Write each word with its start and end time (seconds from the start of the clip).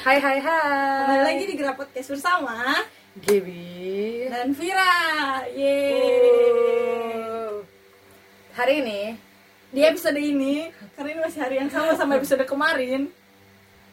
Hai 0.00 0.16
hai 0.18 0.38
hai. 0.40 1.04
Kembali 1.04 1.24
lagi 1.24 1.44
di 1.44 1.54
Gerak 1.56 1.76
Podcast 1.76 2.08
bersama 2.08 2.56
Gaby. 3.20 4.28
dan 4.32 4.48
Vira. 4.56 4.94
Yeay. 5.52 5.92
Uh. 7.16 7.60
Hari 8.56 8.74
ini 8.80 9.02
Di 9.70 9.86
episode 9.86 10.18
ini, 10.18 10.66
karena 10.98 11.14
ini 11.14 11.20
masih 11.22 11.40
hari 11.40 11.62
yang 11.62 11.70
sama 11.70 11.94
sama 11.94 12.18
episode 12.18 12.42
kemarin, 12.42 13.06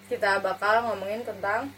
kita 0.10 0.42
bakal 0.42 0.90
ngomongin 0.90 1.22
tentang 1.22 1.70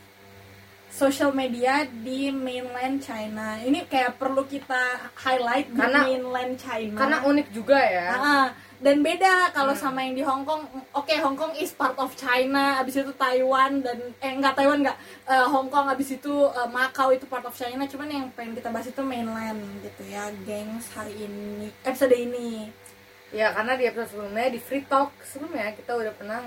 social 0.87 1.35
media 1.35 1.83
di 1.83 2.31
mainland 2.31 3.03
China. 3.03 3.59
Ini 3.59 3.83
kayak 3.91 4.15
perlu 4.15 4.47
kita 4.47 5.03
highlight 5.19 5.67
di 5.67 5.79
Karena- 5.83 6.07
mainland 6.07 6.55
China. 6.55 6.95
karena 6.95 7.17
unik 7.27 7.47
juga 7.51 7.75
ya. 7.75 8.07
Ah, 8.15 8.47
dan 8.79 8.99
beda 8.99 9.51
kalau 9.51 9.71
Hmm. 9.71 9.81
sama 9.81 9.99
yang 10.01 10.15
di 10.15 10.23
Hong 10.23 10.41
Kong. 10.41 10.63
Oke, 10.91 11.15
Hong 11.17 11.35
Kong 11.35 11.51
is 11.53 11.71
part 11.71 11.95
of 11.95 12.15
China. 12.15 12.79
Abis 12.79 12.95
itu 12.97 13.11
Taiwan 13.13 13.79
dan 13.79 13.99
eh 14.17 14.31
enggak 14.31 14.55
Taiwan 14.55 14.79
enggak 14.79 14.95
Eh, 15.25 15.45
Hong 15.45 15.67
Kong. 15.67 15.85
Abis 15.85 16.09
itu 16.13 16.31
eh, 16.49 16.69
Macau 16.69 17.09
itu 17.09 17.25
part 17.25 17.43
of 17.43 17.53
China. 17.53 17.83
Cuman 17.83 18.07
yang 18.07 18.25
pengen 18.31 18.55
kita 18.55 18.69
bahas 18.69 18.85
itu 18.85 19.01
mainland 19.01 19.59
gitu 19.79 20.03
ya, 20.05 20.27
gengs 20.41 20.87
hari 20.91 21.13
ini 21.19 21.67
episode 21.81 22.11
ini. 22.11 22.71
Ya 23.29 23.51
karena 23.51 23.75
di 23.75 23.83
episode 23.83 24.09
sebelumnya 24.09 24.47
di 24.47 24.57
Free 24.57 24.81
Talk 24.83 25.11
sebelumnya 25.21 25.69
kita 25.71 25.93
udah 25.93 26.09
pernah 26.11 26.39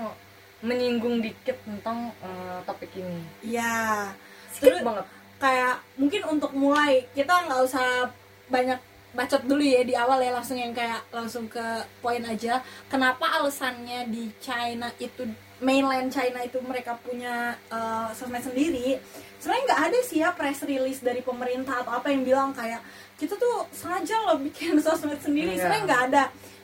menyinggung 0.59 1.19
dikit 1.19 1.55
tentang 1.61 2.11
eh, 2.17 2.59
topik 2.63 2.91
ini. 2.93 3.21
Ya, 3.41 4.09
Sedikit 4.49 4.83
banget. 4.83 5.05
kayak 5.35 5.75
mungkin 5.95 6.21
untuk 6.29 6.51
mulai 6.53 7.03
kita 7.11 7.45
nggak 7.45 7.61
usah 7.61 8.07
banyak 8.47 8.79
bacot 9.13 9.45
dulu 9.45 9.61
ya 9.61 9.85
di 9.85 9.93
awal 9.93 10.17
ya 10.19 10.33
langsung 10.33 10.57
yang 10.57 10.73
kayak 10.73 11.05
langsung 11.13 11.45
ke 11.45 11.61
poin 12.01 12.21
aja 12.25 12.59
kenapa 12.89 13.29
alasannya 13.37 14.09
di 14.09 14.33
China 14.41 14.89
itu 14.97 15.29
mainland 15.61 16.09
China 16.09 16.41
itu 16.41 16.57
mereka 16.65 16.97
punya 16.97 17.53
uh, 17.69 18.09
sosmed 18.11 18.41
sendiri 18.41 18.97
sebenarnya 19.37 19.63
nggak 19.69 19.81
ada 19.85 19.99
sih 20.01 20.17
ya 20.19 20.33
press 20.33 20.65
release 20.65 20.99
dari 20.99 21.21
pemerintah 21.21 21.85
atau 21.85 21.93
apa 21.93 22.09
yang 22.09 22.25
bilang 22.25 22.49
kayak 22.57 22.81
kita 23.15 23.37
tuh 23.37 23.69
sengaja 23.69 24.17
loh 24.25 24.41
bikin 24.41 24.75
sosmed 24.85 25.21
sendiri 25.21 25.53
Iya. 25.55 25.61
sebenarnya 25.61 25.83
nggak 25.85 26.03
ada 26.09 26.23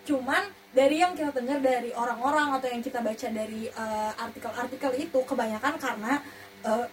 cuman 0.10 0.44
dari 0.70 1.02
yang 1.02 1.14
kita 1.14 1.34
dengar 1.34 1.62
dari 1.62 1.90
orang-orang 1.94 2.58
atau 2.58 2.70
yang 2.70 2.82
kita 2.82 3.02
baca 3.02 3.28
dari 3.30 3.70
uh, 3.74 4.12
artikel-artikel 4.22 4.92
itu 5.02 5.20
kebanyakan 5.26 5.74
karena 5.82 6.22
uh, 6.62 6.86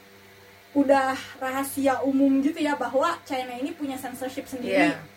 udah 0.76 1.16
rahasia 1.41 2.04
umum 2.04 2.44
gitu 2.44 2.60
ya 2.60 2.76
bahwa 2.76 3.16
China 3.24 3.52
ini 3.56 3.72
punya 3.72 3.96
censorship 3.96 4.44
sendiri. 4.44 4.92
Iya. 4.92 5.16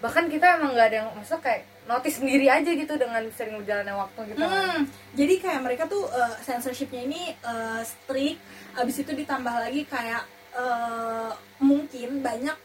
Bahkan 0.00 0.24
kita 0.28 0.60
emang 0.60 0.76
nggak 0.76 0.88
ada 0.92 0.96
yang 1.04 1.08
maksudnya 1.16 1.42
kayak 1.42 1.62
notice 1.86 2.18
sendiri 2.18 2.46
aja 2.50 2.70
gitu 2.74 2.94
dengan 2.98 3.22
sering 3.32 3.62
berjalannya 3.62 3.94
waktu 3.94 4.20
gitu. 4.34 4.42
Hmm, 4.42 4.80
jadi 5.14 5.34
kayak 5.38 5.60
mereka 5.62 5.82
tuh 5.86 6.04
uh, 6.10 6.34
censorshipnya 6.42 7.06
ini 7.06 7.22
uh, 7.46 7.80
strict, 7.86 8.42
abis 8.74 8.96
itu 9.06 9.12
ditambah 9.14 9.54
lagi 9.54 9.86
kayak 9.86 10.26
uh, 10.58 11.30
mungkin 11.62 12.20
banyak 12.20 12.56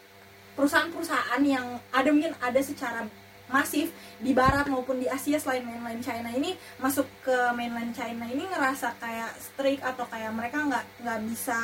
perusahaan-perusahaan 0.57 1.41
yang 1.45 1.79
ada 1.93 2.09
mungkin 2.11 2.35
ada 2.41 2.59
secara 2.59 3.07
masif 3.51 3.91
di 4.23 4.31
barat 4.31 4.63
maupun 4.71 4.99
di 4.99 5.11
Asia 5.11 5.35
selain 5.35 5.67
mainland 5.67 5.99
China 5.99 6.31
ini 6.31 6.55
masuk 6.79 7.03
ke 7.21 7.35
mainland 7.51 7.91
China 7.91 8.23
ini 8.23 8.47
ngerasa 8.47 8.95
kayak 8.95 9.31
strict 9.37 9.83
atau 9.83 10.07
kayak 10.07 10.31
mereka 10.31 10.63
nggak 10.63 10.85
nggak 11.03 11.19
bisa 11.27 11.57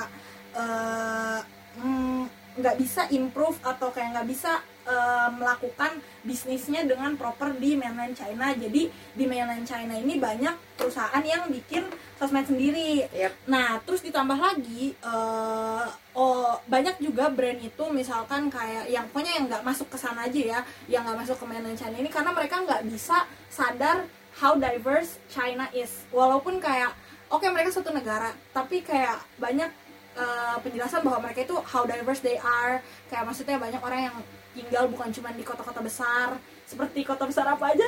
mm, 1.80 2.22
nggak 2.60 2.76
bisa 2.76 3.08
improve 3.16 3.56
atau 3.64 3.88
kayak 3.96 4.20
nggak 4.20 4.28
bisa 4.28 4.60
eh, 4.88 5.30
melakukan 5.36 6.00
bisnisnya 6.24 6.88
dengan 6.88 7.20
proper 7.20 7.56
di 7.60 7.76
mainland 7.76 8.16
China 8.16 8.56
jadi 8.56 8.88
di 8.92 9.26
mainland 9.28 9.68
China 9.68 9.94
ini 10.00 10.16
banyak 10.16 10.80
perusahaan 10.80 11.24
yang 11.24 11.52
bikin 11.52 11.84
sosmed 12.18 12.48
sendiri 12.48 13.06
Yap. 13.14 13.34
Nah, 13.46 13.78
terus 13.86 14.02
ditambah 14.02 14.38
lagi, 14.38 14.94
eh, 14.94 15.86
oh 16.18 16.58
banyak 16.66 16.98
juga 17.02 17.30
brand 17.30 17.58
itu, 17.62 17.84
misalkan 17.94 18.50
kayak 18.50 18.90
yang 18.90 19.06
pokoknya 19.10 19.34
yang 19.38 19.46
nggak 19.50 19.64
masuk 19.66 19.88
ke 19.90 19.98
sana 19.98 20.26
aja 20.26 20.42
ya, 20.42 20.60
yang 20.90 21.06
nggak 21.06 21.26
masuk 21.26 21.38
ke 21.38 21.46
mainland 21.46 21.78
China 21.78 21.98
ini 21.98 22.10
karena 22.10 22.34
mereka 22.34 22.62
nggak 22.62 22.86
bisa 22.90 23.26
sadar 23.50 24.06
how 24.38 24.54
diverse 24.58 25.18
China 25.30 25.70
is. 25.74 26.06
Walaupun 26.14 26.62
kayak, 26.62 26.94
oke 27.34 27.46
mereka 27.50 27.74
suatu 27.74 27.94
negara, 27.94 28.34
tapi 28.54 28.82
kayak 28.86 29.18
banyak 29.42 29.70
eh, 30.18 30.58
penjelasan 30.62 31.06
bahwa 31.06 31.30
mereka 31.30 31.46
itu 31.46 31.58
how 31.70 31.86
diverse 31.86 32.22
they 32.22 32.38
are. 32.42 32.82
Kayak 33.10 33.30
maksudnya 33.30 33.58
banyak 33.62 33.82
orang 33.82 34.02
yang 34.10 34.18
tinggal 34.58 34.90
bukan 34.90 35.14
cuma 35.14 35.30
di 35.30 35.46
kota-kota 35.46 35.86
besar. 35.86 36.42
Seperti 36.66 37.06
kota 37.06 37.30
besar 37.30 37.46
apa 37.46 37.78
aja? 37.78 37.86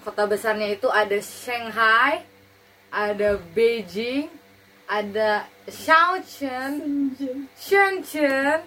Kota 0.00 0.24
besarnya 0.24 0.72
itu 0.72 0.88
ada 0.88 1.20
Shanghai, 1.20 2.24
ada 2.88 3.36
Beijing, 3.52 4.32
ada 4.88 5.44
Shaochen, 5.68 7.12
Shenzhen, 7.60 8.60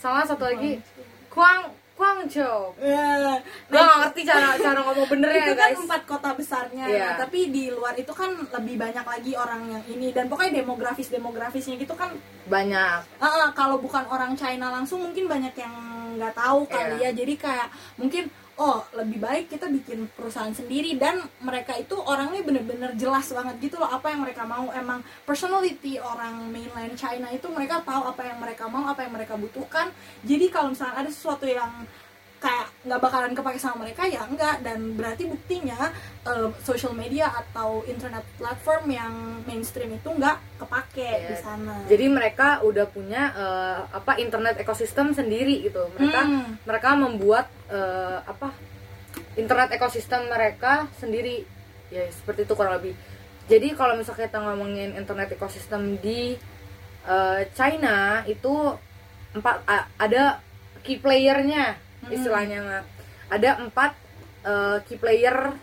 sama 0.00 0.24
satu 0.24 0.48
lagi 0.48 0.80
Guang 1.28 1.68
Guangzhou. 1.96 2.76
Ya, 2.78 3.40
Gue 3.66 3.80
gak 3.80 3.98
ngerti 3.98 4.20
cara 4.22 4.52
cara 4.54 4.80
ngomong 4.82 5.08
benernya 5.08 5.42
itu 5.42 5.54
kan 5.54 5.64
guys. 5.66 5.80
empat 5.80 6.02
kota 6.04 6.30
besarnya 6.32 6.84
Iya. 6.86 7.00
Nah, 7.02 7.14
tapi 7.18 7.48
di 7.48 7.64
luar 7.68 7.94
itu 7.94 8.12
kan 8.12 8.30
lebih 8.36 8.76
banyak 8.76 9.00
lagi 9.02 9.32
orang 9.34 9.64
yang 9.66 9.84
ini 9.86 10.12
dan 10.12 10.28
pokoknya 10.28 10.60
demografis 10.60 11.08
demografisnya 11.08 11.74
gitu 11.74 11.92
kan 11.92 12.12
Banyak. 12.46 13.00
ah, 13.18 13.48
kalau 13.50 13.76
bukan 13.76 14.04
orang 14.06 14.32
China 14.34 14.70
langsung 14.70 15.00
mungkin 15.00 15.24
banyak 15.24 15.56
yang 15.56 15.74
nggak 16.14 16.32
tahu 16.32 16.64
kali 16.66 17.00
Iya. 17.00 17.08
ya 17.08 17.16
jadi 17.16 17.34
kayak 17.34 17.68
mungkin 17.96 18.28
oh 18.56 18.84
lebih 18.96 19.20
baik 19.20 19.52
kita 19.52 19.68
bikin 19.68 20.08
perusahaan 20.16 20.52
sendiri. 20.52 20.96
Dan 20.96 21.20
mereka 21.44 21.76
itu 21.76 21.96
orangnya 21.96 22.40
bener-bener 22.42 22.92
jelas 22.96 23.28
banget 23.32 23.70
gitu 23.70 23.76
loh 23.80 23.88
apa 23.88 24.12
yang 24.12 24.24
mereka 24.24 24.48
mau. 24.48 24.72
Emang 24.72 25.04
personality 25.28 26.00
orang 26.00 26.48
mainland 26.48 26.96
China 26.96 27.28
itu 27.32 27.46
mereka 27.52 27.84
tahu 27.84 28.08
apa 28.08 28.22
yang 28.24 28.38
mereka 28.40 28.64
mau 28.68 28.88
apa 28.88 29.04
yang 29.04 29.12
mereka 29.12 29.36
butuhkan. 29.36 29.92
Jadi 30.24 30.48
kalau 30.48 30.72
misalnya 30.72 31.06
ada 31.06 31.10
sesuatu 31.12 31.44
yang 31.44 31.84
kayak 32.36 32.68
nggak 32.84 33.00
bakalan 33.00 33.32
kepake 33.32 33.56
sama 33.56 33.82
mereka 33.82 34.04
ya 34.04 34.22
enggak 34.22 34.60
dan 34.60 34.92
berarti 34.92 35.24
buktinya 35.24 35.88
eh, 36.22 36.48
social 36.60 36.92
media 36.92 37.32
atau 37.32 37.80
internet 37.84 38.22
platform 38.36 38.84
yang 38.86 39.14
mainstream 39.42 39.90
itu 39.90 40.04
nggak 40.06 40.36
kepake 40.56 41.00
Iya. 41.02 41.26
di 41.26 41.36
sana 41.36 41.74
Jadi 41.86 42.06
mereka 42.06 42.60
udah 42.60 42.86
punya 42.86 43.22
eh, 43.32 43.78
apa 43.90 44.16
internet 44.16 44.56
ekosistem 44.56 45.10
sendiri 45.10 45.64
gitu. 45.64 45.88
Mereka 45.94 46.20
Hmm. 46.22 46.60
mereka 46.62 46.88
membuat 46.94 47.48
eh, 47.66 48.18
apa 48.22 48.52
internet 49.34 49.72
ekosistem 49.72 50.28
mereka 50.28 50.86
sendiri. 50.94 51.48
Ya 51.88 52.04
seperti 52.10 52.44
itu 52.44 52.52
kurang 52.52 52.76
lebih. 52.76 52.92
Jadi 53.46 53.72
kalau 53.72 53.94
misalnya 53.94 54.26
kita 54.26 54.38
ngomongin 54.40 54.92
internet 54.92 55.32
ekosistem 55.32 55.96
di 55.98 56.36
eh, 57.04 57.40
China 57.52 58.20
itu 58.26 58.76
empat 59.32 59.64
ada 59.96 60.44
key 60.82 60.98
playernya. 60.98 61.85
Istilahnya. 62.12 62.58
Mah. 62.62 62.84
Ada 63.30 63.50
empat 63.62 63.92
eh, 64.46 64.78
key 64.86 64.98
player 64.98 65.54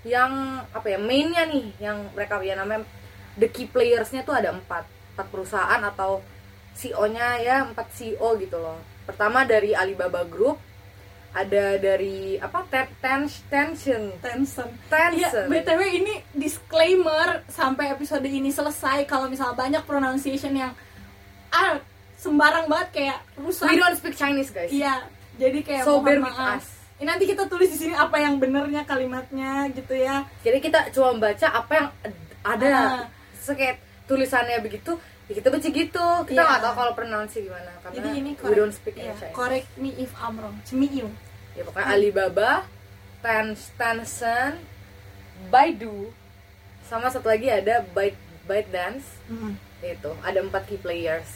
yang 0.00 0.64
apa 0.72 0.86
ya 0.88 0.98
mainnya 0.98 1.44
nih 1.44 1.76
yang 1.76 2.08
mereka 2.16 2.40
ya 2.40 2.56
namanya. 2.56 2.84
The 3.36 3.48
key 3.48 3.68
playersnya 3.68 4.24
tuh 4.24 4.36
ada 4.36 4.52
empat. 4.52 4.84
Empat 5.16 5.26
perusahaan 5.28 5.82
atau 5.84 6.24
CEO-nya 6.72 7.42
ya 7.42 7.56
empat 7.66 7.92
CEO 7.92 8.38
gitu 8.40 8.56
loh. 8.56 8.78
Pertama 9.04 9.44
dari 9.44 9.76
Alibaba 9.76 10.24
Group 10.24 10.56
ada 11.30 11.78
dari 11.78 12.34
apa 12.42 12.66
Ten- 12.66 12.90
Ten 12.98 13.22
Tencent. 13.28 14.18
Tencent 14.18 14.72
Iya, 15.14 15.46
BTW 15.46 15.80
ini 16.02 16.14
disclaimer 16.34 17.46
sampai 17.46 17.94
episode 17.94 18.26
ini 18.26 18.50
selesai. 18.50 19.06
Kalau 19.06 19.30
misal 19.30 19.54
banyak 19.54 19.86
pronunciation 19.86 20.50
yang 20.58 20.72
ah 21.54 21.78
sembarang 22.18 22.66
banget 22.66 22.88
kayak 22.92 23.18
rusak. 23.38 23.70
we 23.70 23.78
don't 23.78 23.94
speak 23.94 24.18
Chinese 24.18 24.50
guys. 24.50 24.74
Iya, 24.74 25.06
jadi 25.40 25.58
kayak 25.58 25.82
So 25.82 25.98
mohon 25.98 26.20
maaf. 26.22 26.60
Ini 26.94 27.08
nanti 27.08 27.24
kita 27.24 27.48
tulis 27.48 27.72
di 27.72 27.78
sini 27.80 27.94
apa 27.96 28.12
yang 28.14 28.36
benernya 28.36 28.84
kalimatnya 28.84 29.72
gitu 29.72 29.96
ya. 29.96 30.28
jadi 30.38 30.60
kita 30.60 30.92
cuma 30.92 31.16
baca 31.18 31.46
apa 31.50 31.72
yang 31.72 31.88
ada 32.42 32.68
Ah. 32.70 33.04
Kayak 33.50 33.80
tulisannya 34.04 34.60
begitu 34.60 34.94
ya 35.24 35.32
kita 35.32 35.48
baca 35.48 35.64
gitu 35.64 36.06
kita 36.24 36.36
Iya. 36.36 36.46
nggak 36.46 36.60
tahu 36.60 36.74
kalau 36.76 36.92
pronounce 36.92 37.34
gimana 37.34 37.72
karena 37.80 37.94
Jadi 37.96 38.08
ini 38.12 38.30
we 38.36 38.52
don't 38.52 38.70
speak 38.70 38.94
iya, 38.94 39.10
Chinese 39.12 39.32
correct 39.32 39.70
me 39.76 39.90
if 39.96 40.12
I'm 40.14 40.36
wrong. 40.36 40.54
Cemiu. 40.62 41.08
ya 41.50 41.62
pokoknya 41.64 41.86
Alibaba, 41.88 42.52
Ten- 43.20 43.58
Tencent, 43.74 44.60
Baidu, 45.46 46.12
sama 46.82 47.08
satu 47.08 47.26
lagi 47.26 47.48
ada 47.48 47.82
Byte 47.86 48.18
ByteDance 48.44 49.06
Hmm. 49.26 49.54
itu 49.80 50.10
ada 50.20 50.38
empat 50.38 50.66
key 50.66 50.76
players. 50.76 51.26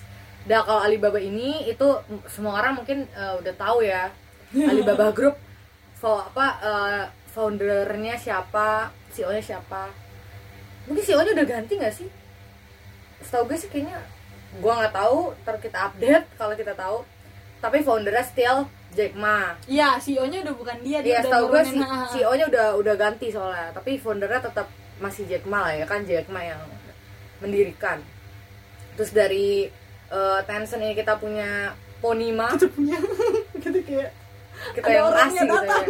Dan 0.45 0.61
kalau 0.69 0.85
Alibaba 0.85 1.17
ini 1.17 1.65
itu 1.69 1.89
semua 2.29 2.61
orang 2.61 2.77
mungkin 2.77 3.09
eh, 3.09 3.35
udah 3.41 3.55
tahu 3.57 3.81
ya 3.85 4.13
Alibaba 4.71 5.11
Group 5.11 5.37
apa 6.05 6.47
eh, 6.61 7.05
foundernya 7.35 8.15
siapa, 8.15 8.93
CEO-nya 9.11 9.43
siapa. 9.43 9.91
Mungkin 10.87 11.03
CEO-nya 11.03 11.33
udah 11.35 11.47
ganti 11.49 11.81
nggak 11.81 11.95
sih? 11.97 12.09
Setahu 13.25 13.51
gue 13.51 13.59
sih 13.59 13.73
kayaknya 13.73 13.99
gua 14.63 14.85
nggak 14.85 14.95
tahu, 14.95 15.35
ntar 15.43 15.57
kita 15.59 15.91
update 15.91 16.27
kalau 16.39 16.55
kita 16.55 16.77
tahu. 16.79 17.03
Tapi 17.59 17.83
foundernya 17.83 18.23
still 18.23 18.69
Jack 18.95 19.19
Ma. 19.19 19.59
Iya, 19.67 19.99
CEO-nya 19.99 20.47
udah 20.47 20.55
bukan 20.55 20.77
dia, 20.87 21.03
dia 21.03 21.19
Iya, 21.19 21.21
setahu 21.27 21.45
gue 21.51 21.63
ha. 21.83 22.07
CEO-nya 22.15 22.47
udah 22.53 22.67
udah 22.79 22.95
ganti 22.95 23.27
soalnya, 23.35 23.75
tapi 23.75 23.99
foundernya 23.99 24.45
tetap 24.45 24.71
masih 25.03 25.27
Jack 25.27 25.49
Ma 25.51 25.67
lah 25.67 25.75
ya 25.75 25.85
kan 25.91 26.07
Jack 26.07 26.31
Ma 26.31 26.45
yang 26.45 26.61
mendirikan. 27.43 27.99
terus 28.95 29.11
dari 29.11 29.67
eh, 30.15 30.41
Tencent 30.47 30.83
ini 30.83 30.95
kita 30.95 31.19
punya 31.19 31.75
Ponima. 31.99 32.55
Kita 32.55 32.69
punya. 32.71 32.99
Gitu 33.65 33.81
kayak 33.81 34.13
kita 34.77 34.87
Ada 34.87 34.95
yang 34.95 35.07
orangnya 35.11 35.43
kasih 35.43 35.49
gitu 35.51 35.67
ya. 35.67 35.85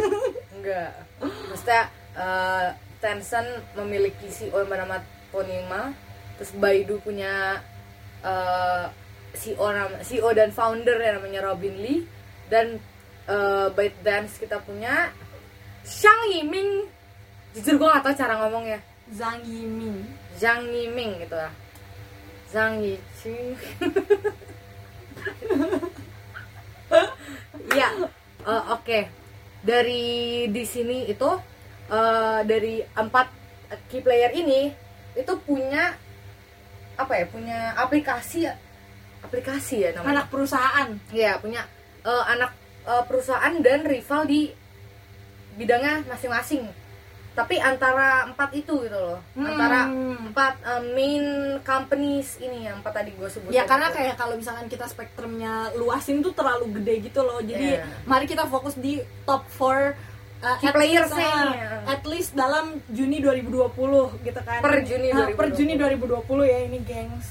enggak. 0.57 0.91
Maksudnya 1.21 1.83
eh, 2.17 2.67
Tencent 3.03 3.49
memiliki 3.77 4.27
CEO 4.31 4.57
yang 4.65 4.69
bernama 4.71 4.97
Ponima. 5.29 5.93
Terus 6.39 6.51
Baidu 6.57 6.97
punya 7.03 7.61
eh, 8.25 8.85
CEO 9.35 9.67
CEO 10.01 10.29
dan 10.33 10.49
founder 10.55 10.97
yang 10.97 11.19
namanya 11.21 11.51
Robin 11.51 11.75
Lee. 11.77 12.07
Dan 12.47 12.79
eh, 13.27 13.67
ByteDance 13.75 14.39
kita 14.41 14.63
punya 14.63 15.11
Shang 15.85 16.31
Yiming. 16.33 16.89
Jujur 17.55 17.75
gue 17.79 17.87
gak 17.87 18.03
tau 18.03 18.15
cara 18.15 18.39
ngomongnya. 18.39 18.79
Zhang 19.11 19.39
Yiming. 19.45 20.03
Zhang 20.35 20.65
Yiming 20.67 21.23
gitu 21.23 21.35
lah 21.37 21.53
Zhang 22.55 22.79
Yiqing 22.79 23.51
Iya, 27.75 27.89
eh, 28.47 28.63
oke. 28.71 28.99
Dari 29.59 30.45
di 30.47 30.63
sini 30.63 31.11
itu 31.11 31.29
eh, 31.91 32.39
dari 32.47 32.79
empat 32.79 33.27
key 33.91 33.99
player 33.99 34.31
ini 34.31 34.71
itu 35.19 35.33
punya 35.43 35.99
apa 36.95 37.13
ya? 37.19 37.25
Punya 37.27 37.75
aplikasi 37.75 38.47
aplikasi 39.19 39.83
ya 39.83 39.89
namanya. 39.91 40.23
anak 40.23 40.25
perusahaan 40.31 40.89
Iya, 41.11 41.43
punya 41.43 41.67
eh, 42.07 42.23
anak 42.31 42.55
eh, 42.87 43.03
perusahaan 43.03 43.53
dan 43.59 43.83
rival 43.83 44.23
di 44.23 44.55
bidangnya 45.59 46.07
masing-masing. 46.07 46.63
Tapi 47.35 47.55
antara 47.57 48.07
empat 48.25 48.49
itu 48.53 48.71
gitu 48.79 48.95
loh. 48.95 49.19
Antara 49.35 49.85
Hmm. 49.85 50.31
empat 50.31 50.53
eh, 50.57 50.81
main 50.89 51.25
companies 51.61 52.39
ini 52.39 52.63
yang 52.63 52.79
empat 52.79 52.93
tadi 52.95 53.11
gue 53.11 53.27
sebutin. 53.27 53.51
ya 53.51 53.63
karena 53.63 53.87
kayak 53.89 54.15
kalau 54.15 54.33
misalkan 54.33 54.65
kita 54.65 54.85
spektrumnya 54.85 55.53
luasin 55.75 56.19
tuh 56.19 56.31
terlalu 56.31 56.71
gede 56.73 57.05
gitu 57.05 57.21
loh 57.21 57.39
jadi 57.39 57.77
Iya. 57.77 57.87
mari 58.05 58.23
kita 58.23 58.45
fokus 58.45 58.75
di 58.75 58.97
top 59.21 59.43
4 59.49 59.95
uh, 60.41 60.57
Key 60.57 60.65
at 60.65 60.73
players 60.73 61.07
least, 61.07 61.19
uh, 61.21 61.51
nya. 61.51 61.69
at 61.85 62.03
least 62.05 62.31
dalam 62.33 62.65
Juni 62.87 63.19
2020 63.19 63.67
gitu 64.21 64.39
kan 64.41 64.59
Per 64.59 64.75
Juni 64.81 65.07
Uh, 65.09 65.27
per 65.33 65.51
2020. 65.51 65.57
Juni 65.57 65.73
2020 65.75 66.23
ya 66.45 66.59
ini 66.61 66.79
gengs 66.81 67.27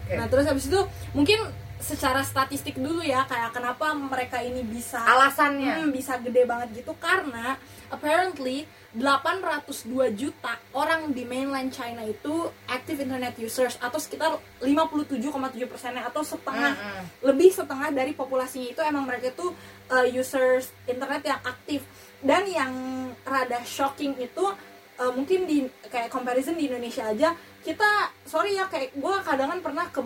Oke. 0.00 0.14
nah 0.14 0.26
terus 0.26 0.44
habis 0.44 0.64
itu 0.64 0.80
mungkin 1.12 1.38
secara 1.78 2.26
statistik 2.26 2.74
dulu 2.74 3.00
ya 3.00 3.22
kayak 3.24 3.54
kenapa 3.54 3.94
mereka 3.94 4.42
ini 4.42 4.66
bisa 4.66 4.98
alasannya 4.98 5.86
Hmm, 5.86 5.94
bisa 5.94 6.18
gede 6.18 6.42
banget 6.42 6.82
gitu 6.82 6.92
karena 6.98 7.54
apparently 7.88 8.66
802 8.92 10.10
juta 10.16 10.58
orang 10.74 11.12
di 11.14 11.22
mainland 11.22 11.70
China 11.70 12.02
itu 12.02 12.50
active 12.66 12.98
internet 13.04 13.38
users 13.38 13.78
atau 13.78 14.00
sekitar 14.00 14.34
57,7 14.58 15.70
persennya 15.70 16.08
atau 16.08 16.24
setengah 16.26 16.74
Mm-mm. 16.74 17.04
lebih 17.30 17.52
setengah 17.52 17.94
dari 17.94 18.10
populasinya 18.16 18.74
itu 18.74 18.80
emang 18.82 19.06
mereka 19.06 19.30
itu 19.30 19.54
uh, 19.92 20.06
users 20.08 20.74
internet 20.88 21.22
yang 21.22 21.40
aktif 21.46 21.84
dan 22.24 22.42
yang 22.50 22.72
rada 23.22 23.62
shocking 23.62 24.18
itu 24.18 24.44
uh, 24.98 25.12
mungkin 25.14 25.46
di 25.46 25.68
kayak 25.86 26.10
comparison 26.10 26.58
di 26.58 26.66
Indonesia 26.66 27.06
aja 27.06 27.36
kita 27.62 28.10
sorry 28.26 28.56
ya 28.58 28.66
kayak 28.66 28.96
gue 28.98 29.14
kadang 29.22 29.52
kan 29.52 29.60
pernah 29.62 29.86
ke 29.92 30.00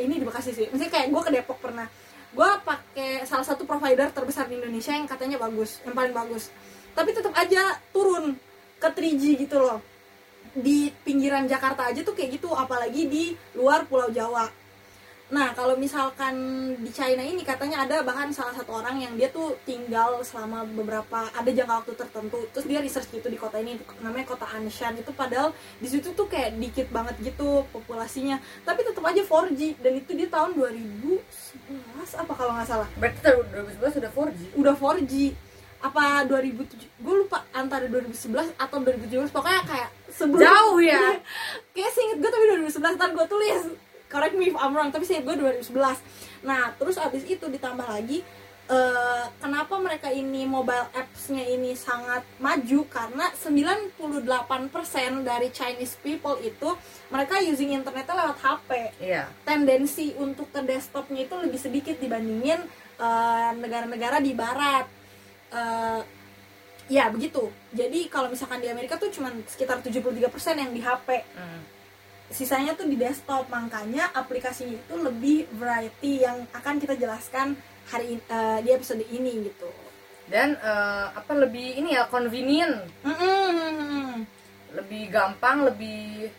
ini 0.00 0.20
di 0.20 0.24
Bekasi 0.24 0.54
sih. 0.54 0.66
Maksudnya 0.70 0.92
kayak 0.92 1.08
gue 1.12 1.22
ke 1.24 1.30
Depok 1.34 1.58
pernah. 1.60 1.86
Gue 2.32 2.48
pakai 2.64 3.28
salah 3.28 3.44
satu 3.44 3.68
provider 3.68 4.08
terbesar 4.08 4.48
di 4.48 4.56
Indonesia 4.56 4.96
yang 4.96 5.04
katanya 5.04 5.36
bagus 5.36 5.84
yang 5.84 5.92
paling 5.92 6.14
bagus. 6.16 6.48
Tapi 6.96 7.10
tetap 7.12 7.32
aja 7.36 7.76
turun 7.92 8.36
ke 8.80 8.88
3G 8.88 9.44
gitu 9.44 9.60
loh. 9.60 9.84
Di 10.52 10.92
pinggiran 11.04 11.44
Jakarta 11.44 11.88
aja 11.88 12.00
tuh 12.00 12.16
kayak 12.16 12.40
gitu 12.40 12.52
apalagi 12.52 13.08
di 13.08 13.24
luar 13.56 13.84
Pulau 13.88 14.08
Jawa 14.08 14.61
Nah, 15.32 15.56
kalau 15.56 15.80
misalkan 15.80 16.36
di 16.84 16.92
China 16.92 17.24
ini 17.24 17.40
katanya 17.40 17.88
ada 17.88 18.04
bahkan 18.04 18.28
salah 18.36 18.52
satu 18.52 18.84
orang 18.84 19.00
yang 19.00 19.16
dia 19.16 19.32
tuh 19.32 19.56
tinggal 19.64 20.20
selama 20.20 20.68
beberapa 20.68 21.24
ada 21.32 21.48
jangka 21.48 21.72
waktu 21.80 21.92
tertentu. 21.96 22.44
Terus 22.52 22.68
dia 22.68 22.84
research 22.84 23.08
gitu 23.08 23.32
di 23.32 23.40
kota 23.40 23.56
ini 23.56 23.80
namanya 24.04 24.28
kota 24.28 24.44
Anshan 24.52 24.92
itu 25.00 25.08
padahal 25.16 25.56
di 25.80 25.88
situ 25.88 26.12
tuh 26.12 26.28
kayak 26.28 26.60
dikit 26.60 26.92
banget 26.92 27.16
gitu 27.24 27.64
populasinya. 27.72 28.36
Tapi 28.68 28.84
tetap 28.84 29.00
aja 29.08 29.24
4G 29.24 29.80
dan 29.80 29.92
itu 29.96 30.12
di 30.12 30.28
tahun 30.28 30.52
2011 30.52 31.16
apa 32.12 32.32
kalau 32.36 32.52
nggak 32.52 32.68
salah. 32.68 32.88
berarti 33.00 33.18
tahun 33.24 33.48
2011 33.80 33.96
sudah 33.96 34.10
4G 34.12 34.40
Udah 34.60 34.74
4G 34.76 35.12
apa 35.82 36.22
2007 36.30 36.78
gue 36.78 37.14
lupa 37.26 37.42
antara 37.50 37.90
2011 37.90 38.54
atau 38.54 38.78
2017 38.86 39.34
pokoknya 39.34 39.62
kayak 39.66 39.90
sebelum 40.14 40.46
Jauh 40.46 40.78
ya. 40.78 41.18
kayak 41.74 41.90
seinget 41.90 42.22
gue 42.22 42.30
tapi 42.30 42.44
2011 42.70 42.94
ntar 42.94 43.10
gue 43.10 43.26
tulis 43.26 43.62
correct 44.12 44.36
me 44.36 44.52
if 44.52 44.56
I'm 44.60 44.76
wrong 44.76 44.92
tapi 44.92 45.08
seinget 45.08 45.24
gue 45.24 45.40
2011 45.40 45.72
nah 46.44 46.76
terus 46.76 47.00
abis 47.00 47.24
itu 47.24 47.48
ditambah 47.48 47.88
lagi 47.88 48.20
eh, 48.70 49.24
kenapa 49.42 49.74
mereka 49.80 50.08
ini 50.12 50.46
mobile 50.46 50.86
apps-nya 50.94 51.44
ini 51.44 51.74
sangat 51.74 52.22
maju? 52.38 52.86
Karena 52.86 53.26
98% 53.34 53.98
dari 55.26 55.48
Chinese 55.50 55.98
people 55.98 56.38
itu 56.40 56.70
mereka 57.10 57.42
using 57.42 57.74
internetnya 57.74 58.14
lewat 58.14 58.38
HP 58.38 58.70
iya. 59.02 59.26
Tendensi 59.42 60.14
untuk 60.16 60.48
ke 60.54 60.62
desktopnya 60.62 61.26
itu 61.26 61.34
lebih 61.36 61.58
sedikit 61.58 61.98
dibandingin 61.98 62.62
eh, 63.02 63.50
negara-negara 63.58 64.22
di 64.22 64.32
barat. 64.32 64.86
Eh, 65.52 66.00
ya 66.90 67.10
begitu. 67.10 67.50
Jadi 67.74 68.08
kalau 68.08 68.30
misalkan 68.30 68.62
di 68.62 68.68
Amerika 68.70 68.96
tuh 68.96 69.10
cuma 69.12 69.30
sekitar 69.48 69.80
73% 69.84 70.28
yang 70.58 70.70
di 70.72 70.80
HP 70.82 71.08
Hmm. 71.36 71.62
Sisanya 72.32 72.72
tuh 72.72 72.88
di 72.88 72.96
desktop 72.96 73.46
makanya 73.52 74.10
aplikasinya 74.16 74.74
itu 74.74 74.94
lebih 74.96 75.38
variety 75.54 76.24
yang 76.24 76.42
akan 76.56 76.80
kita 76.80 76.96
jelaskan 76.96 77.54
hari 77.92 78.18
eh, 78.18 78.58
di 78.64 78.70
episode 78.72 79.04
ini 79.06 79.52
gitu 79.52 79.68
dan 80.32 80.56
eh, 80.56 81.06
apa 81.12 81.32
lebih 81.36 81.78
ini 81.78 81.94
ya 81.94 82.08
convenient 82.08 82.88
Mm-mm. 83.04 84.24
lebih 84.72 85.12
gampang 85.12 85.68
lebih 85.68 86.32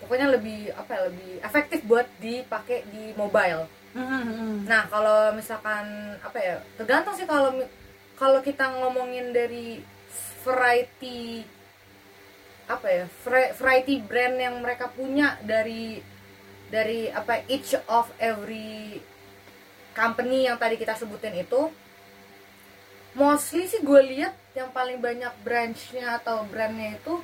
pokoknya 0.00 0.38
lebih 0.38 0.70
apa 0.72 0.90
ya 0.94 1.02
lebih 1.10 1.30
efektif 1.42 1.82
buat 1.84 2.06
dipakai 2.22 2.86
di 2.94 3.10
mobile 3.18 3.66
Mm-mm. 3.96 4.68
Nah, 4.68 4.84
kalau 4.92 5.32
misalkan 5.32 6.20
apa 6.20 6.36
ya? 6.36 6.60
Tergantung 6.76 7.16
sih 7.16 7.24
kalau 7.24 7.56
kalau 8.20 8.44
kita 8.44 8.68
ngomongin 8.76 9.32
dari 9.32 9.80
variety 10.44 11.40
apa 12.66 12.86
ya? 12.88 13.04
vari- 13.22 13.54
Variety 13.54 13.94
brand 14.00 14.36
yang 14.36 14.54
mereka 14.58 14.90
punya 14.90 15.38
dari 15.42 16.02
dari 16.66 17.06
apa 17.08 17.46
each 17.46 17.78
of 17.86 18.10
every 18.18 18.98
company 19.94 20.44
yang 20.44 20.58
tadi 20.58 20.74
kita 20.74 20.92
sebutin 20.92 21.32
itu 21.36 21.70
mostly 23.14 23.64
sih 23.64 23.80
gue 23.80 24.00
lihat 24.12 24.34
yang 24.52 24.68
paling 24.70 25.00
banyak 25.00 25.32
branchnya 25.40 26.20
atau 26.20 26.44
brandnya 26.44 26.98
itu 26.98 27.22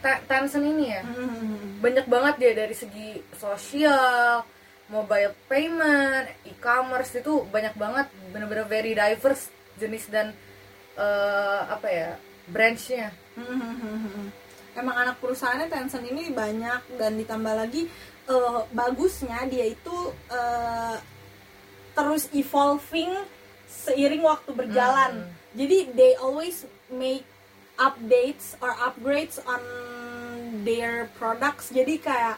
Te- 0.00 0.20
Tencent 0.24 0.64
ini 0.64 0.84
ya 0.90 1.02
Mm-mm. 1.04 1.80
banyak 1.80 2.08
banget 2.08 2.34
dia 2.40 2.52
dari 2.56 2.72
segi 2.72 3.20
sosial, 3.36 4.40
mobile 4.88 5.36
payment, 5.44 6.24
e-commerce 6.44 7.20
itu 7.20 7.44
banyak 7.46 7.76
banget, 7.76 8.08
bener-bener 8.32 8.64
very 8.64 8.96
diverse 8.96 9.52
jenis 9.76 10.08
dan 10.08 10.32
eh, 10.96 11.60
apa 11.68 11.88
ya 11.88 12.10
branchnya. 12.48 13.12
Mm-mm. 13.36 14.32
Emang 14.80 14.96
anak 14.98 15.16
perusahaannya 15.18 15.68
Tencent 15.68 16.02
ini 16.02 16.32
banyak 16.32 16.96
dan 16.96 17.14
ditambah 17.14 17.54
lagi 17.54 17.86
eh, 18.26 18.60
bagusnya 18.70 19.44
dia 19.46 19.66
itu 19.66 19.96
eh, 20.28 20.96
terus 21.92 22.30
evolving 22.32 23.12
seiring 23.66 24.22
waktu 24.22 24.50
berjalan 24.50 25.12
Hmm. 25.20 25.30
jadi 25.52 25.92
they 25.92 26.12
always 26.16 26.64
make 26.88 27.26
updates 27.76 28.54
or 28.58 28.70
upgrades 28.76 29.38
on 29.42 29.60
their 30.62 31.08
products 31.14 31.70
jadi 31.70 31.96
kayak 31.96 32.36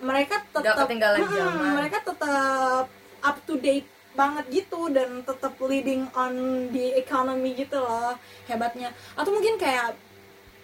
mereka 0.00 0.40
tetap 0.48 0.86
ketinggalan 0.86 1.20
Hmm, 1.20 1.30
zaman. 1.30 1.72
mereka 1.76 1.98
tetap 2.02 2.86
up 3.20 3.36
to 3.44 3.54
date 3.56 3.84
banget 4.10 4.44
gitu 4.50 4.90
dan 4.90 5.22
tetap 5.22 5.54
leading 5.60 6.08
on 6.12 6.34
the 6.70 6.96
economy 6.96 7.54
gitu 7.54 7.78
loh 7.78 8.16
hebatnya 8.44 8.90
atau 9.14 9.30
mungkin 9.30 9.54
kayak 9.54 9.94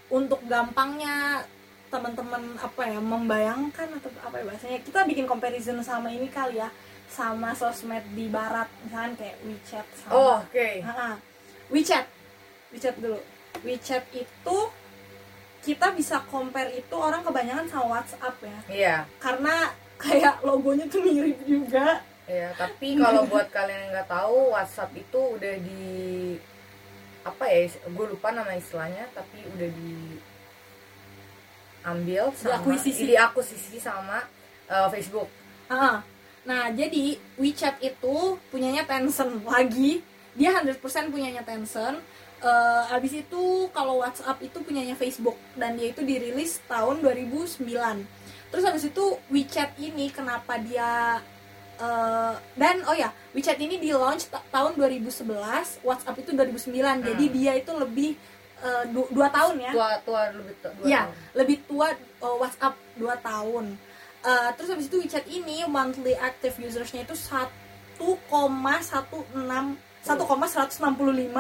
untuk 0.08 0.38
gampangnya 0.46 1.42
teman-teman 1.86 2.58
apa 2.58 2.82
ya 2.82 2.98
membayangkan 2.98 3.88
atau 3.96 4.10
apa 4.20 4.34
ya 4.38 4.44
bahasanya 4.44 4.78
kita 4.82 5.06
bikin 5.06 5.25
comparison 5.25 5.78
sama 5.80 6.10
ini 6.10 6.26
kali 6.26 6.58
ya 6.58 6.68
sama 7.06 7.54
sosmed 7.54 8.02
di 8.12 8.26
barat 8.26 8.66
misalkan 8.82 9.14
kayak 9.14 9.36
WeChat 9.40 9.86
sama 9.94 10.10
Oh, 10.10 10.36
oke. 10.42 10.68
Ha-ha. 10.82 11.10
WeChat 11.70 12.06
WeChat 12.70 12.94
dulu 12.98 13.18
WeChat 13.62 14.04
itu 14.12 14.58
kita 15.62 15.90
bisa 15.94 16.22
compare 16.26 16.75
itu 16.75 16.94
orang 16.94 17.22
kebanyakan 17.22 17.66
sama 17.66 17.98
WhatsApp 17.98 18.34
ya 18.42 18.58
Iya, 18.66 18.96
karena 19.18 19.54
kayak 19.96 20.42
logonya 20.42 20.86
tuh 20.86 21.02
mirip 21.02 21.38
juga 21.46 22.02
iya. 22.26 22.50
Tapi 22.54 22.98
kalau 22.98 23.22
buat 23.25 23.46
kalian 23.48 23.86
yang 23.86 23.90
nggak 23.94 24.10
tahu, 24.10 24.50
WhatsApp 24.52 24.90
itu 24.92 25.20
udah 25.38 25.54
di 25.62 25.86
apa 27.26 27.45
ya? 27.50 27.66
Gue 27.90 28.06
lupa 28.06 28.30
nama 28.30 28.54
istilahnya, 28.54 29.11
tapi 29.11 29.42
udah 29.50 29.68
di 29.75 30.23
ambil 31.83 32.30
sama 32.35 32.59
Diakuisisi. 32.59 33.02
diakuisisi 33.06 33.78
sama 33.78 34.23
eh, 34.66 34.88
Facebook 34.90 35.30
Ah, 35.66 36.02
Nah, 36.47 36.71
jadi 36.71 37.18
WeChat 37.42 37.83
itu 37.83 38.38
punyanya 38.54 38.87
Tencent 38.87 39.42
lagi. 39.42 39.99
Dia 40.38 40.54
100% 40.62 40.78
punyanya 41.11 41.42
Tencent. 41.42 41.99
Eh, 42.38 42.83
habis 42.87 43.18
itu 43.18 43.66
kalau 43.75 43.99
WhatsApp 43.99 44.38
itu 44.47 44.62
punyanya 44.62 44.95
Facebook 44.95 45.35
dan 45.59 45.75
dia 45.75 45.90
itu 45.90 46.06
dirilis 46.06 46.62
tahun 46.71 47.02
2009. 47.02 48.06
Terus 48.54 48.62
habis 48.62 48.87
itu 48.87 49.04
WeChat 49.26 49.75
ini 49.83 50.06
kenapa 50.14 50.54
dia 50.62 51.18
eh, 51.78 52.35
dan 52.54 52.76
oh 52.85 52.92
ya, 52.92 53.09
WeChat 53.30 53.56
ini 53.56 53.76
di 53.76 53.90
launch 53.90 54.26
ta- 54.26 54.45
tahun 54.49 54.75
2011, 54.75 55.80
WhatsApp 55.80 56.16
itu 56.18 56.30
2009. 56.33 56.73
Jadi 57.02 57.25
dia 57.28 57.52
itu 57.54 57.73
lebih 57.73 58.16
du- 58.88 59.11
dua 59.11 59.28
tahun 59.28 59.61
ya. 59.61 59.71
tua 59.71 59.90
tua 60.00 60.23
lebih 60.33 60.54
tua 60.59 60.73
dua 60.75 60.87
Iya, 60.87 61.02
tahun. 61.04 61.14
lebih 61.37 61.56
tua 61.64 61.88
uh, 62.21 62.37
WhatsApp 62.37 62.75
2 62.97 63.04
tahun. 63.23 63.64
Uh, 64.26 64.50
terus 64.56 64.68
habis 64.68 64.88
itu 64.88 64.99
WeChat 64.99 65.28
ini 65.28 65.62
monthly 65.66 66.16
active 66.16 66.56
usersnya 66.59 67.04
itu 67.04 67.14
1,16 67.14 67.47
1,165 70.02 71.30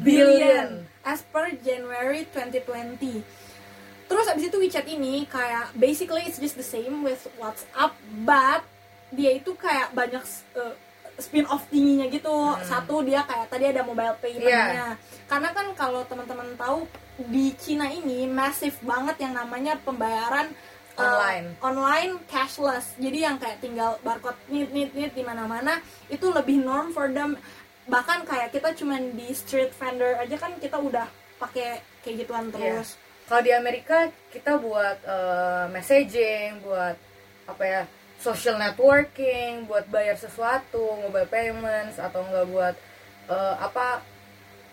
billion 0.00 0.68
as 1.02 1.22
per 1.24 1.50
January 1.58 2.22
2020. 2.30 3.22
Terus 4.06 4.26
habis 4.28 4.44
itu 4.46 4.56
WeChat 4.56 4.86
ini 4.86 5.24
kayak 5.24 5.72
basically 5.74 6.22
it's 6.22 6.36
just 6.36 6.54
the 6.54 6.62
same 6.62 7.00
with 7.00 7.18
WhatsApp 7.34 7.96
but 8.22 8.62
dia 9.12 9.30
itu 9.36 9.52
kayak 9.54 9.92
banyak 9.92 10.24
uh, 10.56 10.74
spin 11.20 11.44
off 11.46 11.68
tingginya 11.68 12.08
gitu. 12.08 12.32
Satu 12.64 13.04
dia 13.04 13.22
kayak 13.28 13.52
tadi 13.52 13.68
ada 13.68 13.84
mobile 13.84 14.16
paymentnya. 14.18 14.96
Karena 15.28 15.48
kan 15.52 15.66
kalau 15.76 16.02
teman-teman 16.08 16.56
tahu 16.56 16.88
di 17.28 17.52
Cina 17.60 17.92
ini 17.92 18.24
masif 18.24 18.80
banget 18.80 19.20
yang 19.20 19.36
namanya 19.36 19.76
pembayaran 19.84 20.48
uh, 20.96 21.04
Online. 21.04 21.46
online 21.60 22.12
cashless. 22.26 22.96
Jadi 22.96 23.28
yang 23.28 23.36
kayak 23.36 23.60
tinggal 23.60 24.00
barcode 24.00 24.40
nit 24.48 24.72
nit 24.72 24.90
nit 24.96 25.12
di 25.12 25.20
mana-mana 25.20 25.78
itu 26.08 26.32
lebih 26.32 26.64
norm 26.64 26.90
for 26.96 27.12
them. 27.12 27.36
Bahkan 27.84 28.24
kayak 28.24 28.48
kita 28.56 28.72
cuman 28.72 29.12
di 29.12 29.28
street 29.36 29.76
vendor 29.76 30.16
aja 30.16 30.36
kan 30.40 30.56
kita 30.56 30.80
udah 30.80 31.06
pakai 31.36 31.82
kayak 32.00 32.16
gituan 32.24 32.48
Iya. 32.48 32.80
terus. 32.80 32.96
Kalau 33.28 33.42
di 33.44 33.52
Amerika 33.54 34.08
kita 34.32 34.58
buat 34.58 34.98
eh, 35.04 35.64
messaging, 35.70 36.62
buat 36.64 36.96
apa 37.42 37.64
ya 37.66 37.82
social 38.22 38.54
networking, 38.56 39.66
buat 39.66 39.90
bayar 39.90 40.14
sesuatu, 40.14 40.78
mobile 41.02 41.26
payments 41.26 41.98
atau 41.98 42.22
enggak 42.22 42.46
buat 42.46 42.74
eh, 43.28 43.54
apa 43.58 44.00